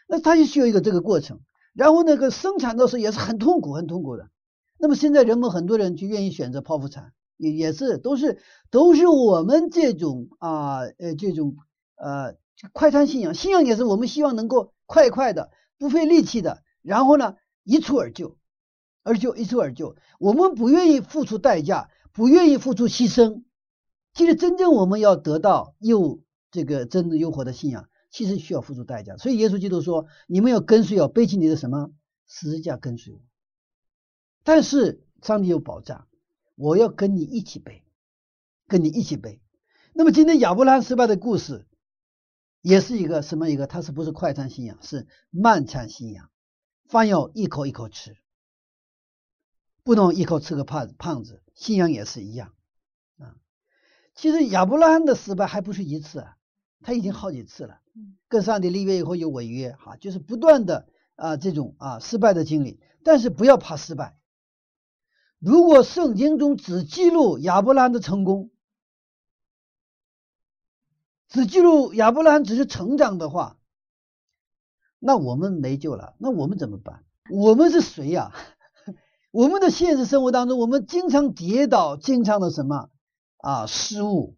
[0.08, 1.40] 那他就需要一个这个过程，
[1.76, 4.28] 然后那个生产的时候也是很痛苦很痛苦的。
[4.80, 8.40] 那么现在人们很多人就愿意选择剖腹产，也也是都是
[8.72, 11.56] 都是我们这种啊呃这种
[11.96, 12.36] 呃
[12.74, 18.38] 快餐信仰，信仰也是我们希望能够快快的不费力气的，然后呢一蹴而就。
[19.02, 23.44] 而就一蹴而就，我们不愿意付出代价，不愿意付出牺牲。
[24.14, 26.20] 其实真正我们要得到又
[26.52, 29.16] 这个真的诱惑的信仰，其实需要付出代价。
[29.16, 31.92] 所以耶稣基督说：“你们要跟随，要背起你的什么
[32.28, 33.20] 十字架跟随我。”
[34.52, 36.08] 但是上帝有保障，
[36.56, 37.86] 我要跟你一起背，
[38.68, 39.44] 跟你一起背。
[39.94, 41.68] 那么今天亚伯拉罕失败的故事，
[42.64, 43.68] 也是一个什么一个？
[43.68, 44.80] 他是不是快餐信仰？
[44.82, 46.32] 是慢餐信仰，
[46.88, 48.18] 饭要一口一口吃。
[49.84, 52.56] 不能一口吃个胖胖子，信仰也是一样
[53.20, 53.36] 啊。
[54.16, 56.38] 其实亚伯拉罕的失败还不是一次啊，
[56.82, 57.82] 他已经好几次了。
[58.28, 62.80] 跟上帝立约以后有违约，哈，就是不断的啊这种啊失败的经历。
[63.04, 64.19] 但是不要怕失败。
[65.40, 68.52] 如果圣经中只记录亚伯拉罕的成功，
[71.30, 73.58] 只记录亚伯拉罕只是成长的话，
[75.00, 76.14] 那我们没救了。
[76.18, 77.06] 那我们怎么办？
[77.32, 78.34] 我们是谁呀？
[79.32, 82.90] 我们的现实生活当中，我们经常跌倒，经常的什么
[83.38, 84.36] 啊失误。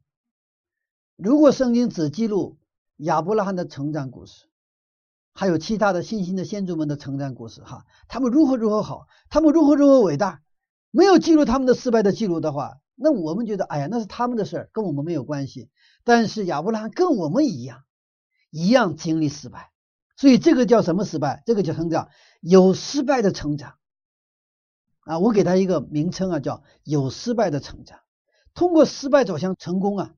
[1.15, 2.59] 如果圣经只记录
[2.97, 4.45] 亚伯拉罕的成长故事，
[5.33, 10.41] 还有其他的新兴的先祖们的成长故事，哈，他们如何如何好，他们如何如何伟大，
[10.91, 15.69] 没有记录他们的失败的记录的话，那我们觉得，哎呀，那是他们的事儿，跟我们没有关系。
[16.03, 17.83] 但是亚伯拉罕跟我们一样，
[18.49, 19.71] 一样经历失败，
[20.17, 21.43] 所以这个叫什么失败？
[21.45, 22.09] 这个叫成长，
[22.41, 23.75] 有失败的成长。
[25.05, 27.99] 啊，我给他一个名称啊，叫有失败的成长。
[28.53, 30.13] 通过失败走向成功啊，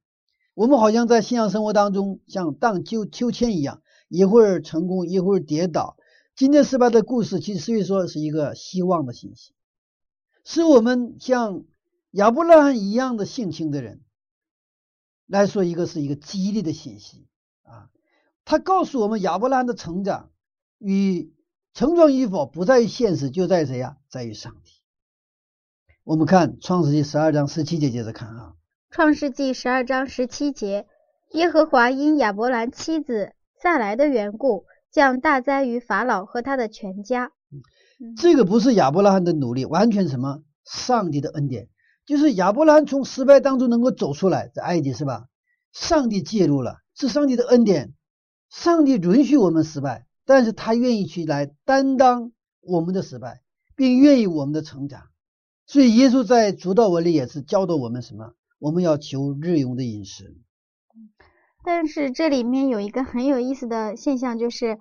[0.55, 5.95] 我们好像在信仰生活当中像荡秋秋千一样，一会儿成功，一会儿跌倒。
[6.36, 9.53] 今天失败的故事，其实所以说是一个希望的信息，
[10.43, 11.63] 是我们像
[12.11, 14.01] 亚伯拉罕一样的性情的人
[15.25, 17.27] 来说，一个是一个激励的信息
[17.63, 17.89] 啊。
[18.45, 20.31] 他告诉我们，亚伯拉罕的成长
[20.79, 21.33] 与
[21.73, 23.97] 成长与否不在于现实，就在于谁呀？
[24.09, 24.71] 在于上帝。
[26.03, 28.55] 我们看创世纪十二章十七节，接着看啊。
[28.91, 30.85] 创世纪十二章十七节，
[31.31, 34.65] 耶和华因亚伯兰妻子萨来的缘故。
[34.91, 37.31] 降大灾于法老和他的全家。
[38.18, 40.43] 这个不是亚伯拉罕的努力，完全什么？
[40.66, 41.70] 上帝的恩典，
[42.06, 45.28] 就是亚伯拉罕从失败当中能够走出来，在埃及是吧？
[45.72, 47.93] 上帝介入了，是上帝的恩典。
[48.49, 52.32] 上帝允许我们失败，但是他愿意去来担当
[52.62, 53.41] 我们的失败，
[53.76, 55.08] 并愿意我们的成长。
[55.66, 58.34] 所以耶稣在主导文里也是教导我们什么？
[58.60, 60.38] 我们要求日用的饮食。
[61.66, 64.80] 但是这里面有一个很有意思的现象，就是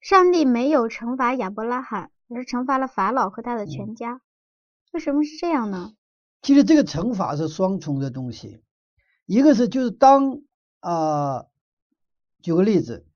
[0.00, 4.20] 上帝没有惩罚亚伯拉罕，而是惩罚了法老和他的全家。
[4.92, 5.94] 为什么是这样呢？
[6.42, 8.62] 其实这个惩罚是双重的东西，
[9.26, 10.42] 一个是就是当
[10.80, 11.46] 啊，
[12.42, 13.06] 举个例子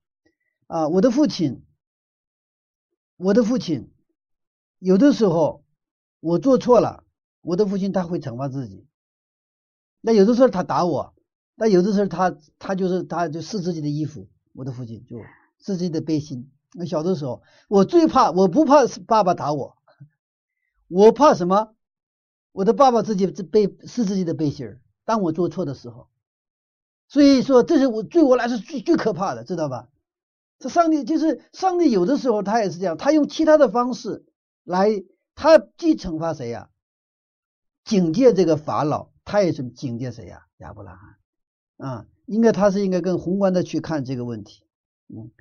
[0.67, 1.63] 啊，我的父亲，
[3.17, 3.91] 我的父亲
[4.79, 5.63] 有的时候
[6.19, 7.03] 我做错了，
[7.41, 8.87] 我的父亲他会惩罚自己，
[10.01, 11.13] 那有的时候他打我。
[11.61, 15.17] 但有的时候，他他就是他就试自己的衣服，我的父亲就
[15.57, 16.49] 试自己的背心。
[16.73, 19.77] 那小的时候，我最怕，我不怕是爸爸打我，
[20.87, 21.73] 我怕什么？
[22.51, 26.07] 我的爸爸自己背是自己的背心儿，当我做错的时候。
[27.07, 29.89] 所以说，这是我对我来说最最可怕的，知道吧？
[30.59, 34.25] 这上帝就是上帝，有的时候他也是这样，他用其他的方式
[34.63, 35.03] 来，
[35.33, 36.69] 他既惩罚谁呀？
[37.83, 40.45] 警戒这个法老，他也是警戒谁呀？
[40.57, 41.17] 亚伯拉罕。
[41.77, 44.63] 啊，应该他是应该更宏观的去看这个问题。
[45.07, 45.31] 嗯，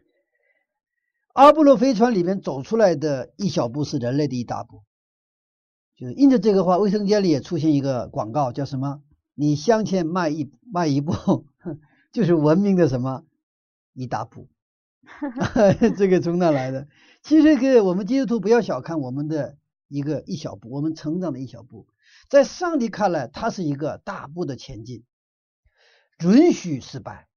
[1.39, 4.83] 阿波罗飞船里面走出来的一小步是人类的一大步，
[5.95, 9.05] 就是印着这个话，卫生间里也出现一个广告，叫什么？
[9.35, 11.47] 你向前迈一迈一步，
[12.11, 13.25] 就是文明的什么
[13.93, 14.49] 一大步。
[15.97, 16.89] 这个从哪来的？
[17.23, 21.87] 其实，个我们基督徒不要小看我们的一个一小步，我们成长的一小步，
[22.29, 25.05] 在上帝看来，它是一个大步的前进。
[26.25, 27.29] 允许失败，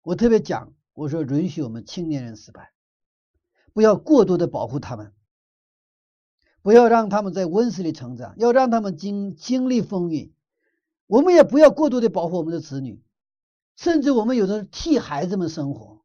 [0.00, 2.70] 我特别讲，我说允许我们青年人失败，
[3.76, 5.12] 不要过多的保护他们，
[6.62, 10.32] 不要让他们在温室里成长，要让他们经经历风雨。
[11.06, 13.02] 我们也不要过多的保护我们的子女，
[13.76, 16.00] 甚至我们有的替孩子们生活，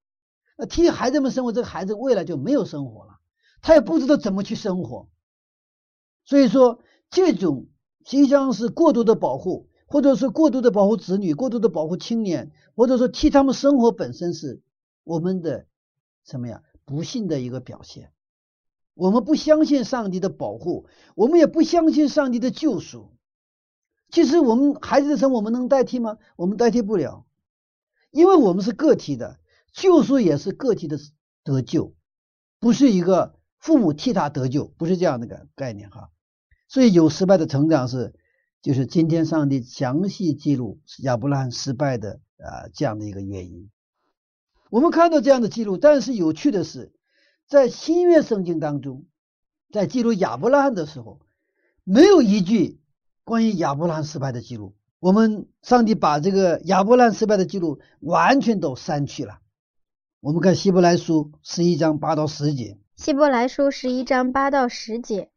[0.57, 3.19] 那替孩子们生活，这个孩子未来就没有生活了，
[3.61, 5.07] 他也不知道怎么去生活。
[6.25, 7.67] 所以说，这种
[8.03, 9.69] 实际上是过度的保护。
[9.87, 14.61] 或者是过度的保护子女，过度的保护青年，或者说替他们生活本身是
[15.03, 15.67] 我们的
[16.25, 16.63] 什么呀？
[16.91, 18.11] 不幸的一个表现。
[18.93, 23.15] 我们不相信上帝的保护，我们也不相信上帝的救赎。
[24.09, 26.17] 其实我们孩子的生我们能代替吗？
[26.35, 27.25] 我们代替不了，
[28.11, 29.39] 因为我们是个体的，
[29.71, 30.99] 救赎也是个体的
[31.43, 31.95] 得救，
[32.59, 36.09] 不是一个父母替他得救，不是这样的个概念哈。
[36.67, 38.13] 所以有失败的成长是。
[38.63, 43.71] 就是今天上帝详细记录亚伯拉罕失败的啊这样的一个原因，
[44.71, 46.93] 我们看到这样的记录，但是有趣的是，
[47.45, 49.03] 在新约圣经当中，
[49.69, 51.19] 在记录亚伯拉罕的时候，
[51.83, 52.79] 没有一句
[53.25, 54.73] 关于亚伯拉罕失败的记录。
[55.01, 59.39] 我们上帝把这个亚伯拉罕失败的记录完全都删去了。
[60.21, 65.29] 我们看希伯来书十一章八到十节，希伯来书十一章八到十节，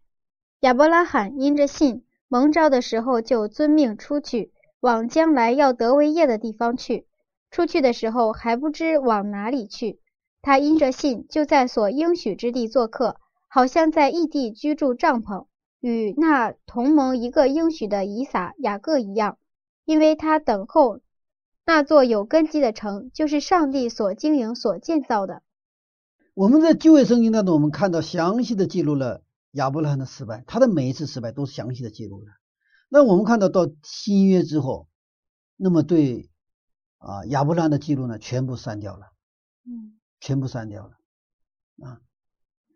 [0.60, 2.04] 亚伯拉罕因着信。
[2.28, 7.06] 蒙召的时候就遵命出去，往将来要得为业的地方去。
[7.54, 10.00] 出去的时候还不知往哪里去。
[10.42, 15.46] 他因着信，就在所应许之地做客，好像在异地居住帐篷，
[15.78, 19.38] 与那同盟一个应许的以撒、雅各一样，
[19.84, 20.98] 因为他等候
[21.64, 25.42] 那座有根基的城，就是上帝所经营、所建造的。
[26.34, 29.22] 我们在旧约圣经当中，我们看到详细的记录了。
[29.52, 32.32] 亚伯拉罕的失败，他的每一次失败都是详细的记录的。
[32.88, 34.88] 那我们看到到新约之后，
[35.56, 36.28] 那么对
[37.04, 39.12] 啊亚伯拉罕的记录呢，全部删掉了，
[39.66, 40.98] 嗯，全部删掉了
[41.86, 42.00] 啊。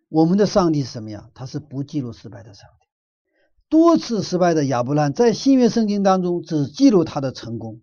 [0.08, 1.30] 我们的上帝是什么呀？
[1.34, 2.86] 他是不记录失败的上帝。
[3.68, 7.82] 多次失败的亚伯兰，在新约圣经当中只记录他的成功。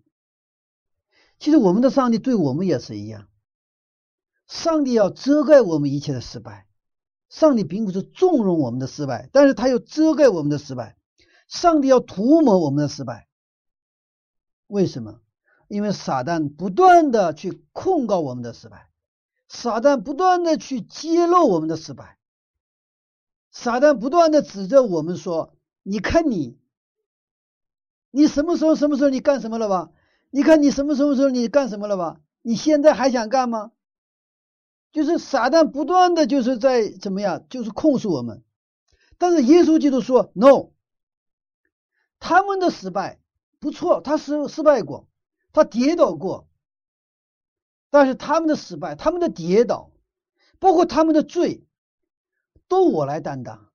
[1.38, 3.28] 其实我们的上帝对我们也是一样，
[4.48, 6.66] 上帝要遮盖我们一切的失败。
[7.28, 10.96] 上帝并不是纵容我们的失败，但是他又遮盖我们的失败。
[11.48, 13.28] 上帝要涂抹我们的失败。
[14.66, 15.20] 为什么？
[15.68, 18.88] 因为撒旦不断的去控告我们的失败，
[19.48, 22.18] 撒旦不断的去揭露我们的失败，
[23.50, 26.58] 撒旦不断的指着我们说：“你看你，
[28.10, 29.90] 你什么时候什么时候你干什么了吧？
[30.30, 32.20] 你看你什么什么时候你干什么了吧？
[32.42, 33.72] 你现在还想干吗？”
[34.92, 38.42] 就是撒旦不断的就是在怎么样，就是控诉我们。
[39.18, 40.70] 但是耶稣基督说：“No，
[42.18, 43.18] 他们的失败
[43.58, 45.08] 不错，他失失败过。”
[45.56, 46.46] 他跌倒过，
[47.88, 49.90] 但是他们的失败、他们的跌倒，
[50.58, 51.64] 包括他们的罪，
[52.68, 53.72] 都我来担当。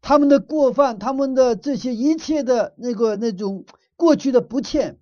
[0.00, 5.00] 他们的过犯、他们的这些一切的那个那种过去的不欠，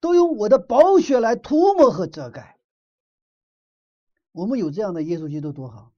[0.00, 2.58] 都用我的宝血来涂抹和遮盖。
[4.32, 5.92] 我们有这样的耶稣基督多好！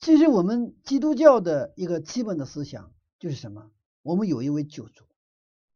[0.00, 3.70] 其实我们基督教的一个基本的思想就是什么？
[4.00, 5.04] 我们有一位救主。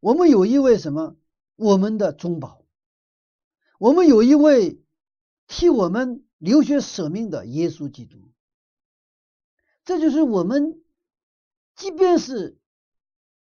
[0.01, 1.17] 我们有一位什么？
[1.57, 2.63] 我们的中保，
[3.81, 4.81] 我们有一位
[5.49, 8.17] 替我们流血舍命的耶稣基督。
[9.85, 10.81] 这就是我们，
[11.75, 12.59] 即便是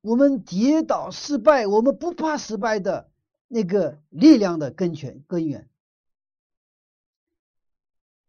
[0.01, 3.11] 我们跌倒失败，我们不怕失败的
[3.49, 5.69] 那个力量的根源根源。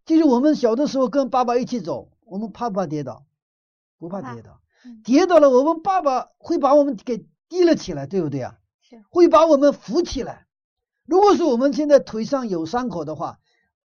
[0.04, 3.28] 就是我们小的时候跟爸爸一起走，我们怕不怕跌倒？
[4.00, 4.60] 不怕跌倒。
[5.04, 7.28] 跌倒了，我们爸爸会把我们给。
[7.50, 8.56] 立了起来，对不对啊？
[8.82, 10.46] 是会把我们扶起来。
[11.06, 13.40] 如果说我们现在腿上有伤口的话，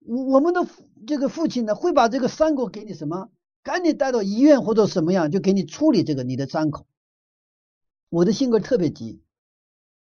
[0.06, 0.66] 我我们的
[1.06, 3.30] 这个父亲呢，会把这个伤口给你什么，
[3.62, 6.86] 赶紧带到医院或者什么样，就给你处理这个你的伤口。
[8.08, 9.22] 我的性格特别急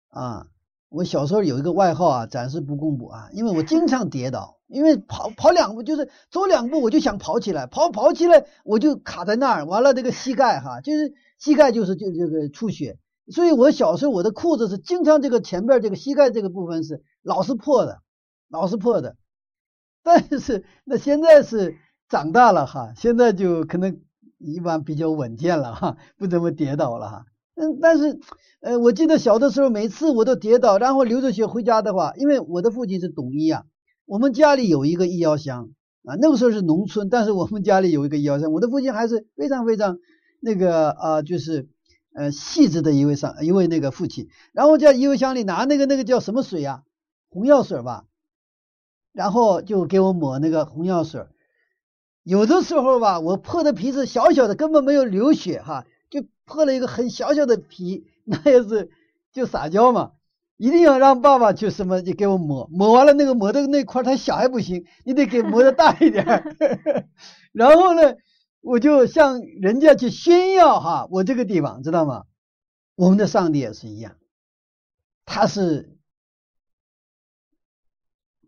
[0.09, 0.47] 啊，
[0.89, 12.99] 我小时候有一个外号啊，暂时不公布啊，因为我经常跌倒，因为跑跑两步就是走两步我就想跑起来，跑跑起来我就卡在那儿，完了这个膝盖哈，就是膝盖就是就这个出血。
[13.31, 18.03] 所以，我小时候我的裤子是经常这个前边这个膝盖这个部分是老是破的，
[18.49, 19.17] 老是破的。
[20.03, 21.77] 但是那现在是
[22.09, 24.01] 长大了哈，现在就可能
[24.39, 27.25] 一般比较稳健了哈，不怎么跌倒了哈。
[27.55, 28.19] 嗯，但是
[28.61, 33.65] 呃，我记得小的时候每次我都跌倒，然后流着血回家的话，因为我的父亲是懂医啊，
[34.07, 35.71] 我们家里有一个医药箱
[36.05, 39.99] 啊，那个时候是农村，但是我们家里有一个医药箱，我的父亲还是非常非常
[40.41, 41.69] 那个啊，就是。
[42.13, 46.83] 呃，细致的一位上一位那个父亲，然后在医药箱里拿那个那个叫什么水呀？
[47.29, 48.07] 红药水吧，
[49.13, 51.25] 然后就给我抹那个红药水。
[52.25, 58.91] 有的时候吧，我破的皮是小小的，根本没有流血哈，就破了一个很小小的皮，那也是
[59.33, 60.11] 就撒娇嘛，
[60.57, 66.25] 一定要让爸爸去什么就给我抹，抹完了那个抹的那块太小还不行，你得给磨的大一点。
[67.53, 68.15] 然后呢？
[68.61, 72.25] 我就向人家去炫耀哈，我这个地方知道吗？
[72.95, 74.17] 我们的上帝也是一样，
[75.25, 75.97] 他是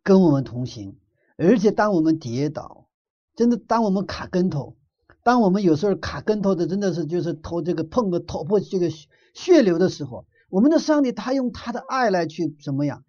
[0.02, 0.98] 跟我们同行，
[1.38, 2.88] 而且当我们跌倒，
[3.34, 4.76] 真的当我们卡跟头，
[5.22, 8.90] 当我们有时候卡跟头的，真的是就是头这个碰个头破这个
[9.34, 13.02] 血流的时候，我们的上帝他用他的爱来去怎么样，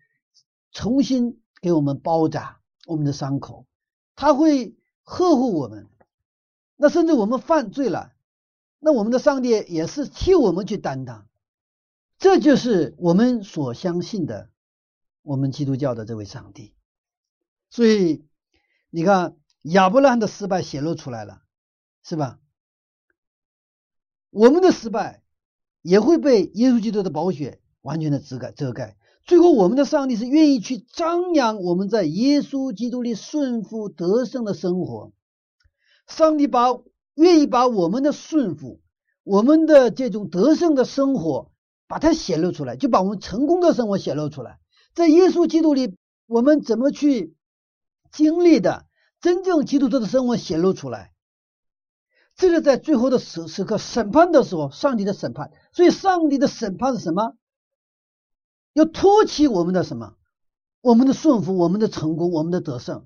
[0.72, 3.66] 重新给我们包扎我们的伤口，
[4.16, 5.90] 他会呵护我们。
[6.84, 8.12] 那甚至我们犯罪了，
[8.78, 11.30] 那我们的上帝也是替我们去担当，
[12.20, 14.50] 这就是我们所相信的，
[15.22, 16.74] 我们基督教的这位上帝。
[17.70, 18.26] 所以
[18.90, 21.44] 你看亚伯拉罕的失败显露出来了，
[22.04, 22.42] 是吧？
[24.30, 25.24] 我们的失败
[25.82, 28.98] 也会被耶稣基督的宝血完全的遮盖遮盖。
[29.24, 35.14] 最后，我们的上帝是愿意去张扬我们在耶稣基督里顺服得胜的生活。
[36.08, 36.68] 上帝把
[37.16, 38.82] 愿意把我们的顺服，
[39.24, 41.52] 我们的这种得胜的生活，
[41.88, 44.60] 把它显露出来，就把我们成功的生活显露出来。
[44.94, 45.96] 在耶稣基督里，
[46.28, 47.36] 我们怎么去
[48.12, 48.86] 经历的
[49.22, 51.14] 真正基督徒的生活显露出来？
[52.36, 55.52] 这是在最后的时时刻审判的时候，上帝的审判。
[55.72, 57.36] 所以，上帝的审判是什么？
[58.74, 60.16] 要托起我们的什么？
[60.82, 63.06] 我们的顺服，我们的成功，我们的得胜。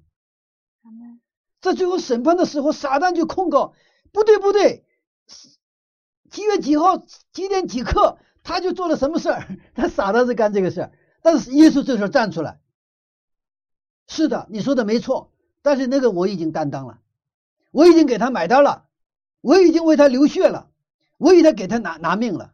[1.61, 3.73] 在最后审判的时候，撒旦就控告：
[4.11, 4.85] 不对，不对，
[6.29, 6.97] 几月几号
[7.31, 9.57] 几点几刻，他就做了什么事儿？
[9.75, 10.91] 他撒旦是干这个事儿。
[11.21, 12.59] 但是耶稣这时候站出来：
[14.07, 15.31] 是的，你说的没错。
[15.61, 16.99] 但是那个我已经担当了，
[17.71, 18.85] 我已经给他买单了。
[19.41, 20.69] 我已经为他流血了，
[21.17, 22.53] 我已经给他拿拿命了。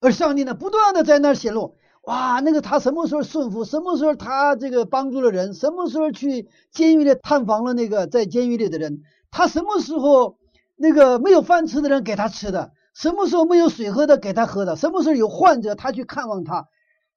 [0.00, 1.77] 而上帝呢，不断的在那儿显露，
[2.08, 10.38] 哇，那个他什么时候顺服，什么时候他这个帮助了人，什么时候去监狱里探访了那个在监狱里的人，他什么时候
[10.74, 16.68] 那个没有饭吃的人给他吃的，什么时候没有水喝的给他喝的，什么时候有患者他去看望他，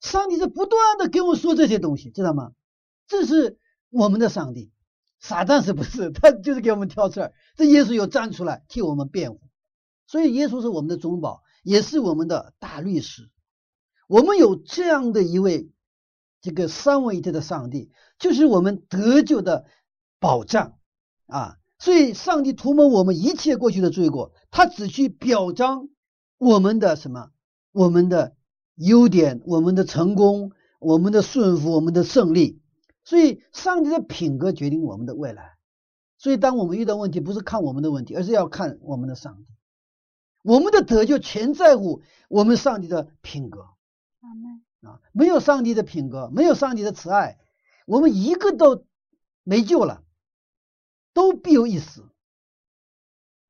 [0.02, 2.52] 上帝是不断的给我说这些东西，知道吗？
[3.08, 3.58] 这是
[3.92, 4.74] 我们的上帝，
[5.22, 6.12] 撒旦是不是？
[6.20, 9.40] 他就是给我们挑刺儿，这耶稣又站出来替我们辩护，
[10.06, 11.44] 所以耶稣是我们的中保。
[11.64, 13.30] 也是我们的大律师，
[14.12, 15.72] 我们有这样的一位
[16.42, 19.66] 这个三位一体的上帝，就是我们得救的
[20.20, 20.78] 保障
[21.28, 21.60] 啊！
[21.80, 25.88] 所以，上帝涂抹我们一切过去的罪过，他只去表彰
[26.38, 27.30] 我们的什么？
[27.72, 28.36] 我们的
[28.76, 30.52] 优点，我们的成功，
[30.82, 32.60] 我们的顺服，我们的胜利。
[33.06, 35.54] 所以，上帝的品格决定我们的未来。
[36.18, 39.46] 所以，当我们遇到问题，不是看我们的问题，而是要看我们的上帝。
[40.44, 43.68] 我们的得救全在乎我们上帝的品格，
[44.82, 47.40] 啊，没有上帝的品格，没有上帝的慈爱，
[47.86, 48.86] 我们一个都
[49.44, 50.04] 没救了，
[51.14, 52.08] 都必有一死。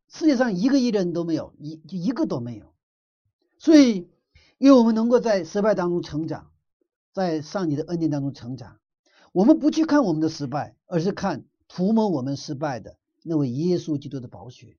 [0.07, 2.73] 世界上一个亿人都没有，一就一个都没有。
[3.59, 4.09] 所以，
[4.57, 6.51] 因为我们能够在失败当中成长，
[7.13, 8.79] 在上帝的恩典当中成长，
[9.31, 14.77] 我们不去看我们的失败，而是看涂抹我们失败的那位耶稣基督的宝血。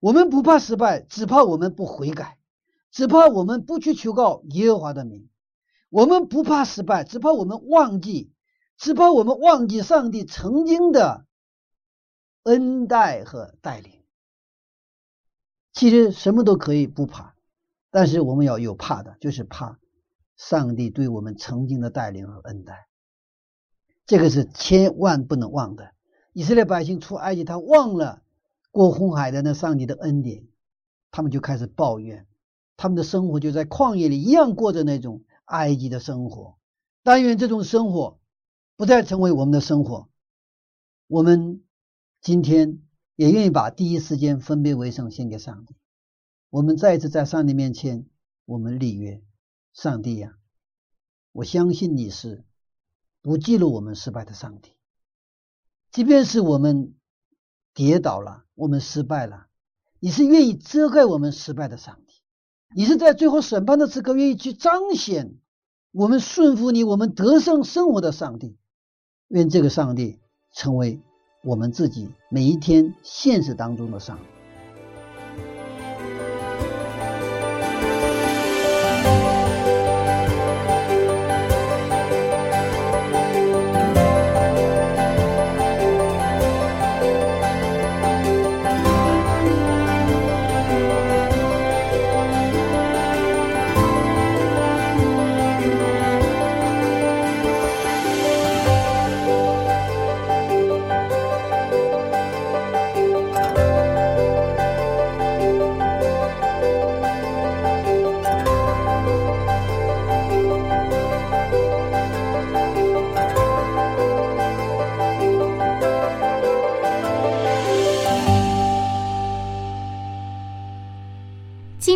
[0.00, 2.35] 我们不怕失败，只怕我们不悔改，
[2.96, 5.28] 只怕我们不去求告耶和华的名。
[5.90, 8.32] 我们不怕失败，只怕我们忘记，
[8.78, 11.26] 只怕我们忘记上帝曾经的
[12.44, 14.02] 恩待和带领。
[15.74, 17.34] 其实什么都可以不怕，
[17.90, 19.78] 但是我们要有怕的，就是怕
[20.38, 22.88] 上帝对我们曾经的带领和恩待。
[24.06, 25.92] 这个是千万不能忘的。
[26.32, 28.22] 以色列百姓出埃及，他忘了。
[28.70, 30.46] 过红海的那上帝的恩典，
[31.10, 32.26] 他们就开始抱怨，
[32.76, 36.58] 他们的生活就在旷野里一样过着那种埃及的生活。
[37.02, 38.20] 但愿这种生活
[38.76, 40.08] 不再成为我们的生活。
[41.06, 41.62] 我们
[42.20, 42.82] 今天
[43.14, 45.76] 也愿意把第一时间分别为圣献给上帝。
[46.50, 48.06] 我们再一次在上帝面前，
[48.44, 49.22] 我们立约：
[49.72, 50.36] 上帝呀，
[51.32, 52.44] 我相信你是
[53.22, 54.72] 不记录我们失败的上帝，
[55.90, 56.94] 即便是我们。
[57.74, 59.48] 跌倒了，我们失败了。
[60.00, 62.05] 你是愿意遮盖我们失败的上帝，
[62.74, 65.34] 你是在最后审判的时刻愿意去彰显
[65.92, 68.56] 我们顺服你、我们得胜生活的上帝。
[69.28, 70.20] 愿这个上帝
[70.54, 71.00] 成为
[71.42, 74.35] 我们自己每一天现实当中的上帝。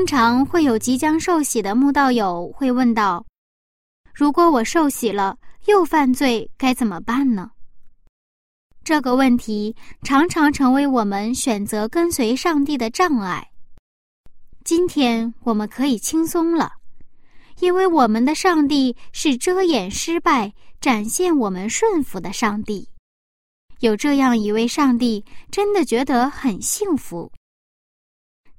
[0.01, 3.23] 经常会有即将受洗的慕道友会问道
[4.15, 5.37] ：“如果我受洗了
[5.67, 7.51] 又犯罪，该怎么办呢？”
[8.83, 13.47] 这个问题常常成为我们选择跟随上帝的障碍。
[14.65, 16.73] 今天我们可以轻松了，
[17.59, 22.89] 因为我们的上帝是遮掩失败、展现我们顺服的上帝。
[23.81, 27.31] 有这样一位上帝，真的觉得很幸福。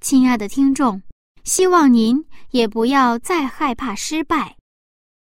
[0.00, 1.02] 亲爱的听众。
[1.44, 4.56] 希望您也不要再害怕失败，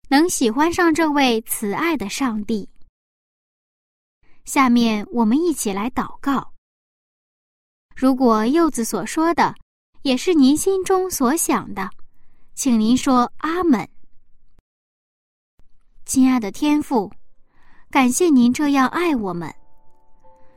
[0.09, 2.69] 能喜欢上这位慈爱的上帝。
[4.45, 6.53] 下面我们一起来祷告。
[7.95, 9.55] 如果柚子所说的
[10.03, 11.89] 也是您心中所想的，
[12.55, 13.89] 请您说阿门。
[16.05, 17.13] 亲爱的天父，
[17.89, 19.55] 感谢您这样爱我们。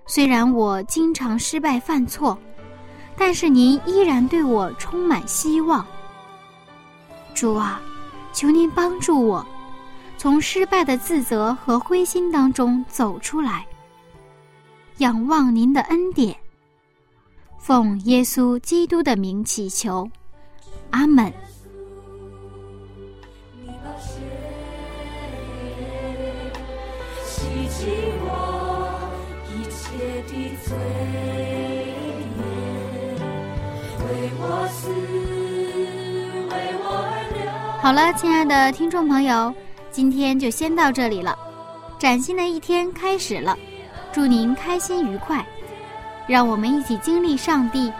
[0.07, 2.35] 虽然我经常失败犯错。
[3.17, 5.85] 但是您依然对我充满希望，
[7.33, 7.81] 主啊，
[8.33, 9.45] 求您帮助我，
[10.17, 13.65] 从失败的自责和灰心当中走出来，
[14.97, 16.35] 仰望您的恩典，
[17.59, 20.09] 奉耶稣基督的名祈求，
[20.91, 21.31] 阿门。
[37.83, 39.53] 好了，亲爱的听众朋友，
[39.91, 41.37] 今天就先到这里了。
[41.99, 43.57] 崭新的一天开始了，
[44.13, 45.45] 祝您开心愉快。
[46.25, 47.91] 让我们一起经历上帝，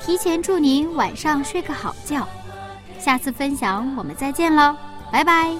[0.00, 2.26] 提前祝您晚上睡个好觉。
[2.98, 4.74] 下次分享我们再见喽，
[5.12, 5.54] 拜拜。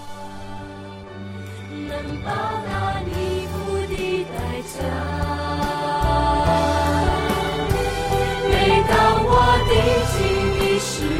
[8.50, 9.30] 每当我
[9.68, 9.72] 定
[10.10, 10.18] 睛
[10.58, 11.17] 你视